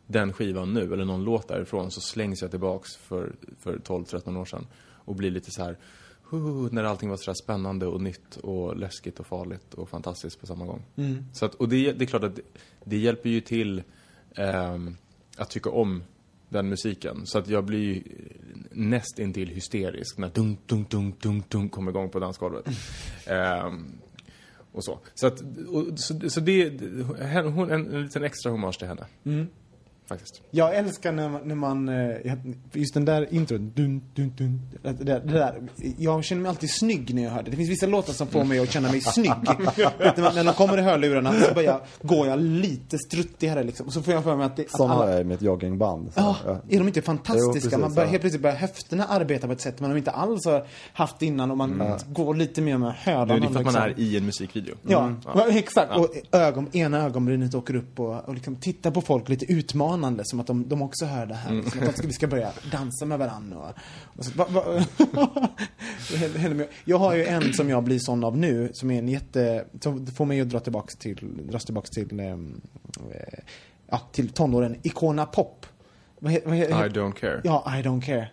[0.07, 4.45] den skivan nu, eller någon låt därifrån, så slängs jag tillbaks för, för 12-13 år
[4.45, 4.67] sedan.
[5.05, 5.77] Och blir lite så här,
[6.31, 10.45] "Huh", när allting var sådär spännande och nytt och läskigt och farligt och fantastiskt på
[10.47, 10.83] samma gång.
[11.33, 12.41] Så att, och det, det är klart att det,
[12.83, 13.83] det hjälper ju till
[14.35, 14.95] ehm,
[15.37, 16.03] att tycka om
[16.49, 17.25] den musiken.
[17.25, 18.03] Så att jag blir ju
[18.71, 22.65] näst intill hysterisk när dunk, dunk, dunk, dunk, dunk kommer igång på dansgolvet.
[23.25, 23.85] Ehm,
[24.71, 24.99] och så.
[25.13, 26.81] Så, att, och, så, så det,
[27.43, 29.05] hon, hon, en, en liten extra hommage till henne.
[30.11, 30.41] Faktiskt.
[30.51, 32.35] Jag älskar när man, när man eh,
[32.73, 35.61] just den där introt, dun, dun, dun, det, det, det där.
[35.97, 37.51] Jag känner mig alltid snygg när jag hör det.
[37.51, 39.31] Det finns vissa låtar som får mig att känna mig snygg.
[40.17, 43.87] När de kommer i hörlurarna så bara jag, går jag lite struttigare liksom.
[43.87, 46.13] Och så får jag för mig att det, att alla, jag i mitt joggingband.
[46.13, 46.35] Så, Ja,
[46.69, 47.53] är de inte Jo, fantastiska?
[47.53, 48.11] precis, man börjar, ja.
[48.11, 51.51] helt plötsligt börjar höfterna arbeta på ett sätt man de inte alls har haft innan
[51.51, 53.33] och man går lite mer med Nu hölarna.
[53.35, 54.03] är det för att man liksom.
[54.03, 54.75] är i en musikvideo.
[54.87, 55.91] Ja, ja, exakt.
[55.97, 60.39] Och ögon, ena ögonbrynet åker upp och, och liksom tittar på folk lite utmanande som
[60.39, 61.61] att de, de också hör det här.
[61.69, 63.57] Som att vi ska börja dansa med varandra.
[63.57, 63.73] Och,
[64.17, 64.85] och så, va, va,
[66.85, 69.65] jag har ju en som jag blir sån av nu, som är en jätte...
[69.81, 72.61] Som får mig att dra tillbaks till, dras tillbaks till, ehm,
[73.11, 73.39] eh,
[73.87, 74.75] ja, till tonåren.
[74.83, 75.65] Icona Pop.
[76.19, 77.41] Vad, he, vad, he, I don't care.
[77.43, 78.31] Ja, I don't care.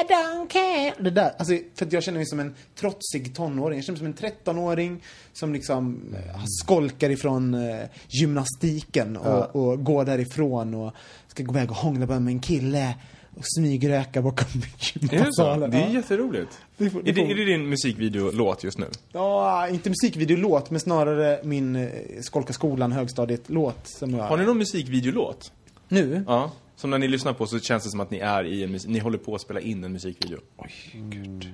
[0.00, 0.94] I don't care.
[1.04, 3.78] Det där, alltså, för att jag känner mig som en trotsig tonåring.
[3.78, 7.76] Jag känner mig som en 13-åring som liksom eh, skolkar ifrån eh,
[8.08, 10.92] gymnastiken och, och går därifrån och
[11.28, 12.94] ska gå iväg och hångla med en kille
[13.36, 15.70] och smygröka bakom det gympasalen.
[15.70, 15.92] Det är Ja.
[15.94, 16.58] jätteroligt.
[16.76, 18.86] Det får- det är, det, får- är det din musikvideolåt just nu?
[19.12, 21.88] Ja, inte musikvideolåt, men snarare min eh,
[22.20, 24.24] Skolka skolan högstadiet-låt som jag...
[24.24, 25.52] Har ni någon musikvideolåt?
[25.88, 26.24] Nu?
[26.26, 26.50] Ja.
[26.76, 28.98] Som när ni lyssnar på så känns det som att ni är i en ni
[28.98, 30.38] håller på att spela in en musikvideo.
[30.56, 31.48] Oj, gud.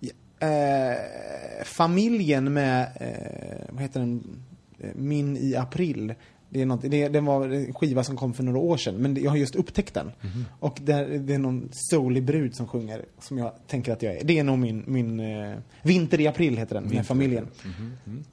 [0.00, 0.10] Ja,
[0.48, 4.42] eh, familjen med, eh, vad heter den,
[4.78, 6.14] Eh, Min i april.
[6.50, 9.22] Det, är något, det, det var en skiva som kom för några år sedan, men
[9.22, 10.10] jag har just upptäckt den.
[10.60, 14.24] Och där, det är någon soulig brud som sjunger, som jag tänker att jag är.
[14.24, 17.46] Det är nog min, min eh, Vinter i april heter den, med familjen.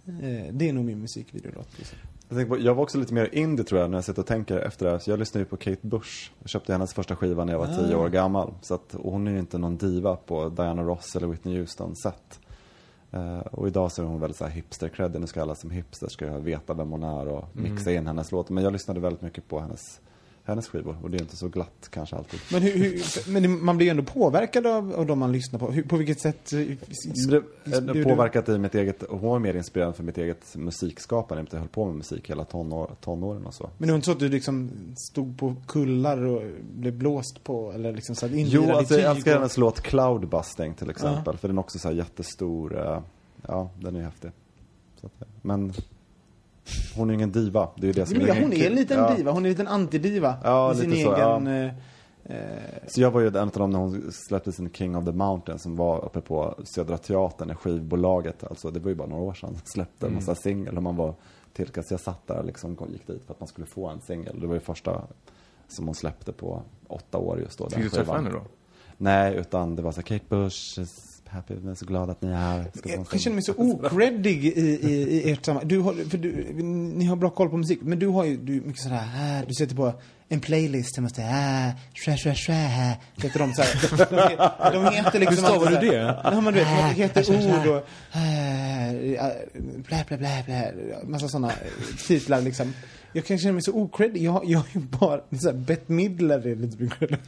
[0.07, 1.69] Eh, det är nog min musikvideolåt.
[1.77, 1.97] Liksom.
[2.39, 4.57] Jag, på, jag var också lite mer indie tror jag när jag sitter och tänker
[4.57, 4.99] efter det här.
[4.99, 6.31] Så jag lyssnade ju på Kate Bush.
[6.39, 7.75] Jag köpte hennes första skiva när jag var Ah.
[7.77, 8.53] tio år gammal.
[8.61, 11.95] Så att, och hon är ju inte någon diva på Diana Ross eller Whitney Houston
[11.95, 12.39] sätt.
[13.11, 15.21] Eh, och idag så är hon väldigt så här hipster creddig.
[15.21, 18.53] Nu ska alla som hipster ska veta vem hon är och mixa in hennes låtar.
[18.53, 20.01] Men jag lyssnade väldigt mycket på hennes,
[20.45, 20.97] hennes skivor.
[21.03, 22.39] Och det är inte så glatt kanske alltid.
[22.51, 25.71] Men, hur, hur, men man blir ju ändå påverkad av, av de man lyssnar på.
[25.71, 26.53] Hur, på vilket sätt?
[26.53, 26.59] eh,
[27.81, 31.45] Det påverkat i mitt eget, hon var mer inspirerad för mitt eget musikskapande.
[31.51, 33.69] Jag höll på med musik hela tonår, tonåren och så.
[33.77, 34.71] Men det var inte så att du liksom
[35.11, 36.41] stod på kullar och
[36.73, 40.73] blev blåst på eller liksom så att Jo, alltså jag älskar och- hennes låt Cloudbusting
[40.73, 41.37] till exempel.
[41.37, 42.79] För den är också så här jättestor.
[42.79, 43.01] eh,
[43.47, 44.31] ja, den är häftig.
[45.01, 45.73] Så att, men
[46.95, 47.69] hon är ingen diva.
[47.77, 49.15] Det är det som Ja, är hon är en liten ja.
[49.15, 50.35] diva, hon är en liten antidiva.
[50.43, 51.45] Ja, I sin så, egen...
[51.45, 51.51] ja.
[51.51, 55.05] eh, eh, Så jag var ju en av dem när hon släppte sin King of
[55.05, 59.07] the Mountain som var uppe på Södra Teatern, när skivbolaget, alltså det var ju bara
[59.07, 60.15] några år sedan, släppte en Mm.
[60.15, 61.13] massa singel och man var
[61.53, 61.91] tillkast.
[61.91, 64.39] Jag satt där liksom och gick dit för att man skulle få en singel.
[64.39, 65.01] Det var ju första
[65.67, 67.69] som hon släppte på åtta år just då.
[67.69, 68.41] Fick du träffa henne då?
[68.97, 70.79] Nej, utan det var så Kate Bush,
[71.29, 72.59] happy, jag är så glad att ni är här.
[72.59, 75.67] En jag känner mig så singel." ocreddig i, i, i ert sammanhang.
[75.67, 78.53] Du har, för du, ni har bra koll på musik, men du har ju du
[78.53, 79.93] mycket sådär här, du sätter på
[80.29, 82.53] en playlist, jag måste, ah, shra, shra, shra,
[83.23, 84.71] heter de så här.
[84.71, 85.37] De, de heter liksom...
[85.37, 85.95] Hur stavar du det?
[86.23, 87.87] Ja men du vet, de heter ord och,
[89.87, 91.53] blä, blä, blä, blä, massa sådana
[92.07, 92.73] titlar liksom.
[93.15, 94.23] Jag kan känna mig så okreddig.
[94.23, 97.19] Jag, jag har ju bara, så här, Bette Midler är lite min credit.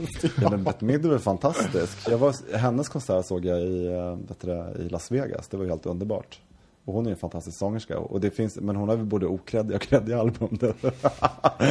[0.41, 2.09] Ja, men Bette Midler är fantastisk.
[2.09, 5.47] Jag var, hennes konsert såg jag i, eh, du, det, i Las Vegas.
[5.47, 6.39] Det var ju helt underbart.
[6.85, 7.99] Och hon är en fantastisk sångerska.
[7.99, 10.57] Och det finns, men hon har väl både okreddiga och kreddiga album.
[10.59, 10.73] Det,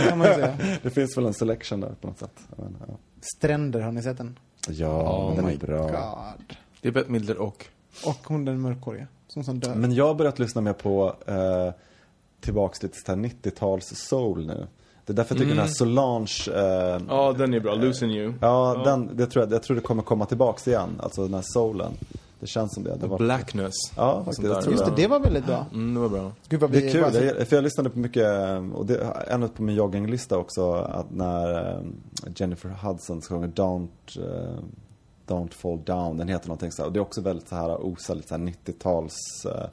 [0.08, 0.58] kan man ju säga.
[0.82, 2.40] det finns väl en selection där på något sätt.
[2.56, 2.94] Men, ja,
[3.36, 4.38] Stränder, har ni sett den?
[4.68, 5.82] ja den är bra.
[5.82, 6.56] God.
[6.80, 7.66] Det är Bette Midler och...
[8.04, 9.06] Och hon den mörkhåriga.
[9.28, 9.74] Som som dör.
[9.74, 11.72] Men jag har börjat lyssna mer på eh,
[12.46, 14.66] tillbaks lite här 90-tals soul nu.
[15.06, 17.74] Det är därför jag tycker den här Solange eh, Ja, den är bra.
[17.74, 18.34] Losing You.
[18.40, 20.88] Ja, Den, det tror jag, jag tror det kommer komma tillbaks igen.
[21.02, 21.92] Alltså den här soulen.
[22.40, 22.96] Det känns som det.
[23.00, 23.74] det var, Blackness.
[23.96, 24.48] Ja, faktiskt.
[24.48, 25.66] Jag tror Just det, det var väldigt bra.
[25.72, 26.32] Mm, det var bra.
[26.48, 28.26] Gud vad Det är kul, bara- jag, för jag lyssnade på mycket,
[28.74, 31.78] och det är på min jogginglista också, att när eh,
[32.36, 34.58] Jennifer Hudson sjunger Don't, eh,
[35.26, 36.86] Don't Fall Down, den heter någonting så här.
[36.86, 39.14] Och det är också väldigt så här osar, lite så här 90-tals
[39.46, 39.66] eh,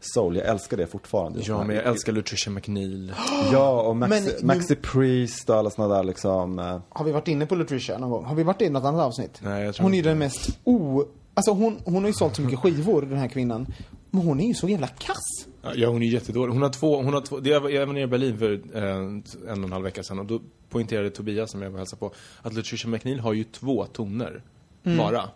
[0.00, 0.36] soul.
[0.36, 1.40] Jag älskar det fortfarande.
[1.42, 3.12] Ja, men jag älskar Lutricia McNeil.
[3.52, 6.58] Ja, och Maxi, Men- Maxi Priest och alla såna där liksom.
[6.58, 8.24] eh, Har vi varit inne på Latricia någon gång?
[8.24, 9.40] Har vi varit inne i något annat avsnitt?
[9.42, 11.04] Nej, jag tror Hon är ju den mest o...
[11.34, 13.66] Alltså hon, hon har ju sålt så mycket skivor, den här kvinnan.
[14.10, 15.46] Men hon är ju så jävla kass.
[15.74, 16.52] Ja, hon är jättedålig.
[16.52, 18.52] Hon har två, hon har två, det- jag, var- jag var nere i Berlin för
[18.74, 21.78] eh, en och en halv vecka sedan och då poängterade Tobias som jag var och
[21.78, 24.42] hälsade på att Lutricia McNeil har ju två toner.
[24.82, 25.28] Bara.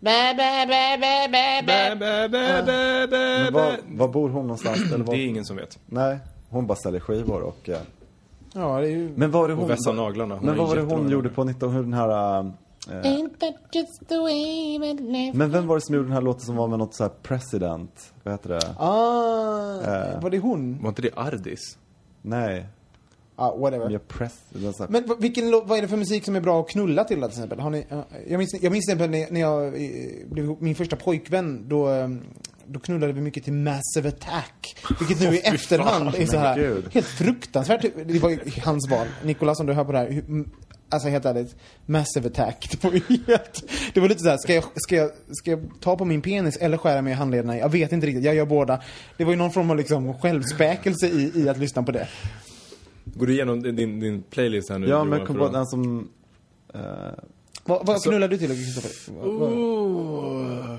[0.00, 1.96] Bä, bä, bä, bä, bä, bä,
[3.44, 4.82] Men var, var bor hon någonstans?
[4.86, 5.78] Eller Det var, är ingen som vet.
[5.86, 6.18] Nej,
[6.50, 7.68] hon bara säljer skivor och...
[7.68, 7.78] eh,
[8.54, 9.12] Ja, det är ju...
[9.16, 9.68] Men vad var det Och hon...
[9.68, 10.34] vässa naglarna.
[10.34, 11.12] Hon men är vad var det hon jättelång.
[11.12, 11.72] gjorde på 19...
[11.72, 12.38] Hur den här...
[12.38, 12.44] eh,
[15.34, 17.12] men vem var det som gjorde den här låten som var med något så här
[17.22, 18.12] president?
[18.22, 18.60] Vad heter det?
[18.78, 20.82] Ah, var det hon?
[20.82, 21.78] Var inte det Ardis?
[22.22, 22.66] Nej.
[23.40, 23.90] Ah, whatever.
[23.90, 24.38] Jag press...
[24.88, 27.24] Men vilken, lå- vad är det för musik som är bra att knulla till till
[27.28, 27.60] exempel?
[27.60, 29.70] Har ni, ja, jag minns, jag minns till exempel när, när jag eh,
[30.30, 32.08] blev ihop- min första pojkvän, då, eh,
[32.66, 34.76] då knullade vi mycket till Massive Attack.
[34.98, 36.84] Vilket nu i efterhand är så men här gud.
[36.92, 37.84] helt fruktansvärt.
[38.06, 39.06] Det var ju hans val.
[39.24, 40.10] Nikolas, om du hör på det här.
[40.10, 40.50] hur- mm,
[40.90, 42.68] Alltså helt ärligt, Massive Attack.
[42.80, 43.62] Det var ju helt...
[43.94, 46.56] Det var lite så här, ska jag, ska, jag, ska jag ta på min penis
[46.56, 47.58] eller skära mig i handlederna?
[47.58, 48.82] Jag vet inte riktigt, jag gör båda.
[49.16, 52.08] Det var ju någon form av liksom självspäkelse i, i att lyssna på det.
[53.14, 54.86] Går du igenom din, din, playlist här nu?
[54.86, 56.08] Ja, Johan, men kom på den som...
[56.74, 56.80] eh,
[57.64, 59.12] Vad, vad knullar du till, Kristoffer?
[59.22, 60.76] Oh,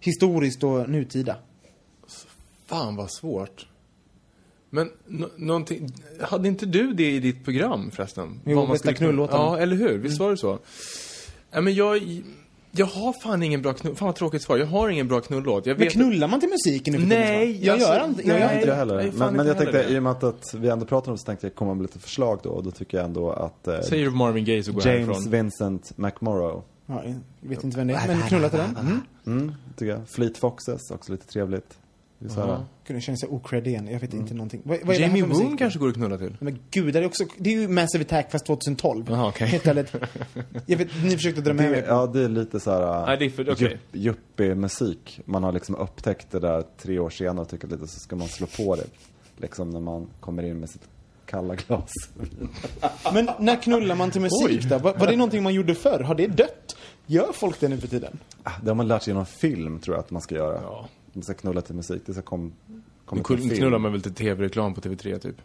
[0.00, 1.36] Historiskt och nutida.
[2.66, 3.66] fan vad svårt.
[4.70, 5.88] Men nå- någonting,
[6.20, 8.40] hade inte du det i ditt program förresten?
[8.46, 9.42] Jo, Vad man bästa knullåtarna.
[9.44, 9.98] Ja, eller hur?
[9.98, 10.58] Visst var det så?
[11.50, 12.22] Ja, men jag,
[12.76, 13.96] jag har fan ingen bra knull...
[13.96, 14.56] Fan vad tråkigt svar.
[14.56, 15.66] Jag har ingen bra knullåt.
[15.66, 17.64] Jag Men vet knullar man till musiken nu för Nej?
[17.66, 18.74] Jag alltså, gör inte, jag gör inte jag det.
[18.74, 18.96] heller.
[18.96, 21.14] Nej, men, men jag tänkte, heller i och med att, att vi ändå pratar om
[21.14, 22.50] det så tänkte jag komma med lite förslag då.
[22.50, 25.08] Och då tycker jag ändå att eh, Säger du Marvin Gaye så går jag James
[25.08, 25.30] härifrån.
[25.32, 26.62] Vincent McMorrow.
[26.86, 27.02] Ja,
[27.40, 28.76] jag vet inte vem det är, men knulla till den.
[28.76, 29.00] Mm.
[29.26, 30.08] Mm, tycker jag.
[30.08, 31.78] Fleet Foxes, också lite trevligt.
[32.24, 34.60] Det är så här, Kunde känna sig ocred igen, jag vet inte någonting.
[34.64, 35.22] Vad, vad Jamie?
[35.24, 36.36] Woon kanske går att knulla till?
[36.40, 39.04] Men gud, det är, också, det är ju Massive Attack fast 2012.
[39.08, 39.46] Jaha, okej.
[39.48, 39.92] Helt ärligt.
[40.66, 43.24] Jag vet, ni försökte dra med mig ja, det är lite så här Nej, det
[43.24, 43.78] är för- okej.
[43.92, 45.20] jupp- yuppie-musik.
[45.24, 48.28] Man har liksom upptäckt det där tre år senare och tycker lite så ska man
[48.28, 48.84] slå på det.
[49.36, 50.88] Liksom när man kommer in med sitt
[51.26, 51.92] kalla glas.
[53.12, 54.78] Men när knullar man till musik då?
[54.78, 56.00] Var, var det någonting man gjorde förr?
[56.00, 56.76] Har det dött?
[57.06, 58.18] Gör folk det nu för tiden?
[58.42, 60.60] Ah, Det har man lärt sig genom film tror jag att man ska göra.
[60.62, 60.88] Ja.
[61.14, 62.02] Man ska knulla till musik.
[62.06, 62.52] Det ska kom,
[63.04, 65.36] komma Nu knullar man väl till tv-reklam på TV3 typ?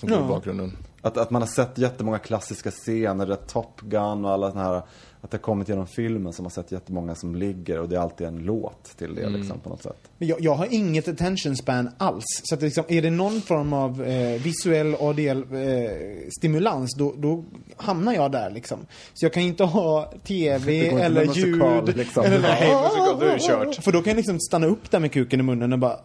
[0.00, 0.72] Som går i bakgrunden.
[1.02, 4.64] Att, att man har sett jättemånga klassiska scener, det är Top Gun och alla såna
[4.64, 4.82] här,
[5.20, 8.00] att det har kommit genom filmen som har sett jättemånga som ligger och det är
[8.00, 9.40] alltid en låt till det Mm.
[9.40, 9.96] liksom på något sätt.
[10.18, 12.24] Men jag, jag har inget attention span alls.
[12.44, 15.90] Så att liksom, är det någon form av eh, visuell audiell eh,
[16.38, 17.44] stimulans, då, då
[17.76, 18.78] hamnar jag där liksom.
[19.14, 21.96] Så jag kan inte ha TV eller musikal, ljud.
[21.96, 22.22] liksom.
[22.26, 23.84] Eller Nej, musikal, då är det kört.
[23.84, 25.98] För då kan jag liksom stanna upp där med kuken i munnen och bara...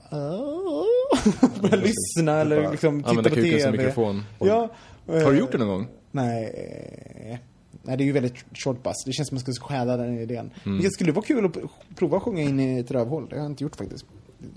[1.61, 3.59] Börja lyssna eller liksom titta Använda på TV.
[3.59, 4.23] som mikrofon.
[4.39, 4.69] Ja.
[5.07, 5.87] Har du gjort det någon gång?
[6.11, 7.39] Nej.
[7.85, 8.93] Nej, det är ju väldigt short bus.
[9.05, 10.39] Det känns som att man ska stjäla den idén.
[10.39, 10.51] Mm.
[10.75, 11.57] Men det skulle vara kul att
[11.95, 13.27] prova att sjunga in i ett rövhål.
[13.29, 14.05] Det har jag inte gjort faktiskt.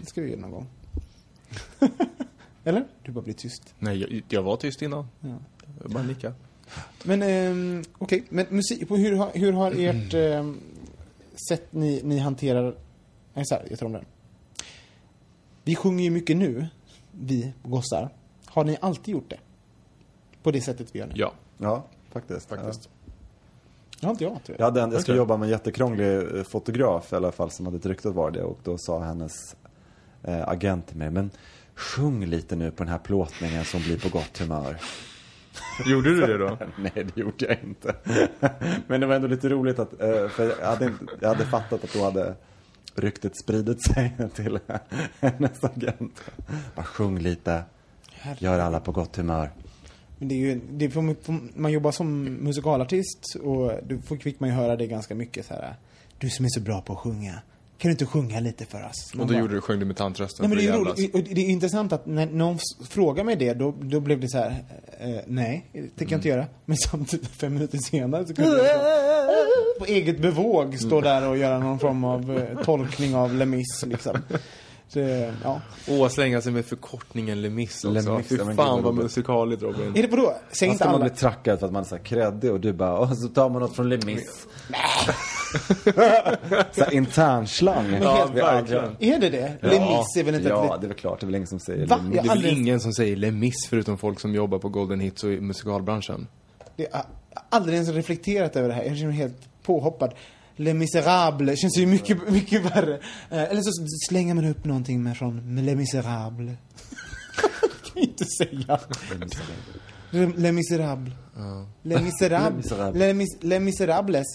[0.01, 0.67] Det ska vi göra någon gång.
[2.65, 2.85] Eller?
[3.03, 3.75] Du bara blir tyst.
[3.79, 5.07] Nej, jag, jag var tyst innan.
[5.21, 5.35] Ja.
[5.83, 6.35] Jag bara nicka.
[7.05, 10.61] Men ehm, okej, men musik, hur, har- hur har ert ehm,
[11.49, 12.75] sätt ni, ni hanterar...
[13.35, 14.05] Nej, så här, jag tar om den.
[15.67, 16.67] Vi sjunger ju mycket nu,
[17.11, 18.09] vi gossar.
[18.47, 19.39] Har ni alltid gjort det?
[20.43, 21.13] På det sättet vi gör nu?
[21.17, 22.49] Ja, Ja, faktiskt.
[22.49, 22.89] faktiskt.
[24.03, 27.17] Har inte jag, Jag, hade en, jag skulle jobba med en jättekrånglig eh, fotograf i
[27.17, 29.57] alla fall som hade ett rykte att vara det och då sa hennes
[30.23, 31.31] eh, agent till mig, men
[31.75, 34.77] sjung lite nu på den här plåtningen som blir på gott humör.
[35.87, 36.59] Gjorde du det då?
[36.79, 37.95] Nej, det gjorde jag inte.
[38.87, 41.85] Men det var ändå lite roligt att, eh, för jag hade, inte, jag hade fattat
[41.85, 42.35] att då hade
[42.99, 44.59] ryktet spridit sig till
[45.21, 46.21] hennes agent.
[46.75, 47.65] Bara sjung lite,
[48.39, 49.53] gör alla på gott humör.
[50.19, 51.15] Men det är ju, det får,
[51.59, 55.75] man jobbar som musikalartist och då fick man ju höra det ganska mycket så här.
[56.19, 57.43] Du som är så bra på att sjunga.
[57.79, 59.15] Kan du inte sjunga lite för oss?
[59.15, 61.35] Man Och då bara, gjorde du, sjöng du med tantrösten Nej, men det är roligt.
[61.35, 64.65] Det är intressant att när någon frågar mig det, då, då blev det så här,
[64.99, 66.47] eh, nej, det tänker jag inte göra.
[66.65, 68.83] Men samtidigt, fem minuter senare så kunde jag på
[69.87, 74.17] eget bevåg stå där och göra någon form av eh, tolkning av Lemis liksom.
[75.45, 75.61] Ja.
[75.89, 77.91] Åh, slänga sig med förkortningen Lemis också.
[78.11, 79.93] Lemis, Fy ja, fan gud, vad musikaligt Robin.
[79.97, 80.33] Är det vadå?
[80.53, 81.05] Säg Man inte ska man alla.
[81.11, 83.63] bli trackad för att man är så kreddig och du bara, och så tar man
[83.63, 84.47] något från Lemis.
[86.73, 87.95] så här internslang.
[88.03, 88.97] aldrig- verkligen.
[89.01, 89.53] Är det det?
[89.61, 91.21] Lemis är väl inte Ja, det är väl klart.
[91.21, 91.97] Det är väl ingen som säger Va?
[91.97, 92.13] Lemis.
[92.13, 95.25] Det är väl aldrig- ingen som säger Lemis förutom folk som jobbar på Golden Hits
[95.25, 96.27] och i musikalbranschen.
[96.77, 97.05] det jag har
[97.51, 98.85] aldrig ens reflekterat över det här.
[98.85, 99.37] Jag känner mig helt
[99.67, 100.15] påhoppad.
[100.57, 102.95] Les Misérables känns ju mycket, mycket värre.
[103.31, 103.71] Eh, Eller så
[104.09, 106.57] slänger man upp någonting med från Les Misérables.
[107.85, 108.81] kan jag inte säga.
[110.37, 111.15] Les Misérables.
[111.83, 112.65] Les Misérables.
[112.65, 112.95] Misérables.
[113.01, 114.27] Les Mis- Les Misérables.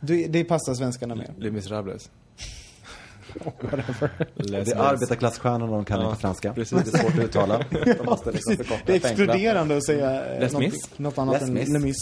[0.00, 1.34] Det, det passar svenskarna med.
[1.38, 2.10] Les Misérables.
[4.34, 6.52] Det är arbetarklassstjärnor och de kan inte franska.
[6.52, 6.78] Precis.
[6.84, 7.64] Det är svårt att uttala.
[7.70, 8.82] De måste liksom förkorta.
[8.86, 11.74] Det är exkluderande att säga eh, något, något annat Les än.
[11.74, 11.96] Les Mis.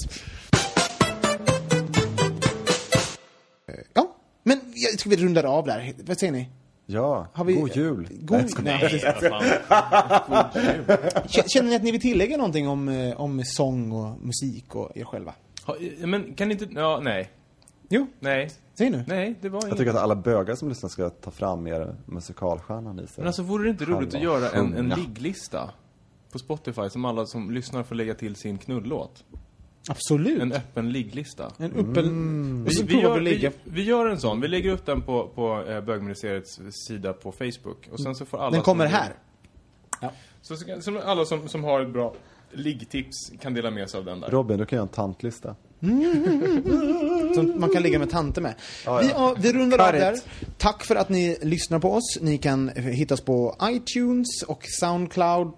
[4.44, 5.92] Men jag ska vi runda av där.
[6.06, 6.48] Vad säger ni?
[6.86, 8.08] Ja, Har vi- god jul.
[8.20, 9.04] God, nej, precis.
[11.34, 14.96] K- Känner ni att ni vill tillägga någonting om, eh, om sång och musik och
[14.96, 15.34] er själva?
[15.66, 15.76] Ha,
[16.06, 17.30] men kan inte, ja, nej.
[17.88, 18.50] Jo, Nej.
[18.78, 19.04] säg nu.
[19.08, 19.78] Nej, det var Jag inget.
[19.78, 23.14] tycker att alla bögar som lyssnar ska ta fram mer musikalstjärnan i sig.
[23.16, 25.70] Men alltså vore det inte roligt att göra en, en ligglista?
[26.32, 29.24] På Spotify som alla som lyssnar får lägga till sin knullåt.
[29.90, 30.42] Absolut.
[30.42, 31.52] En öppen ligglista.
[31.58, 31.98] En öppen...
[31.98, 32.70] Mm.
[32.70, 34.40] Så Vi, vi, gör, vi vi, gör en sån.
[34.40, 36.58] Vi lägger upp den på, på eh, bögministeriets
[36.88, 37.88] sida på Facebook.
[37.92, 39.12] Och sen så får alla Den kommer som, här.
[40.42, 42.14] Så, så, kan- som alla som, som har ett bra
[42.52, 44.28] liggtips kan dela med sig av den där.
[44.30, 45.56] Robin, du kan göra en tantlista.
[47.34, 48.54] Som man kan ligga med tanter med.
[48.84, 50.16] Vi, ja, vi rundar av där.
[50.58, 52.18] Tack för att ni lyssnar på oss.
[52.20, 55.52] Ni kan hitta oss på iTunes och Soundcloud.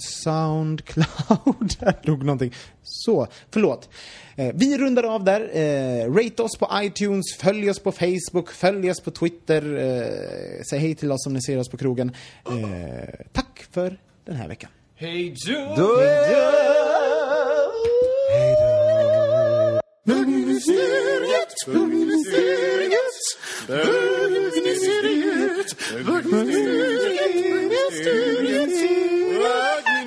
[0.00, 1.76] Soundcloud.
[1.80, 2.52] Där dog någonting.
[2.82, 3.88] Så, förlåt.
[4.36, 5.50] Eh, vi rundar av där.
[5.52, 9.76] Eh, rate oss på iTunes, följ oss på Facebook, följ oss på Twitter.
[9.76, 12.12] Eh, säg hej till oss om ni ser oss på krogen.
[12.46, 14.70] Eh, tack för den här veckan.
[14.96, 15.34] Hej
[15.76, 16.00] då!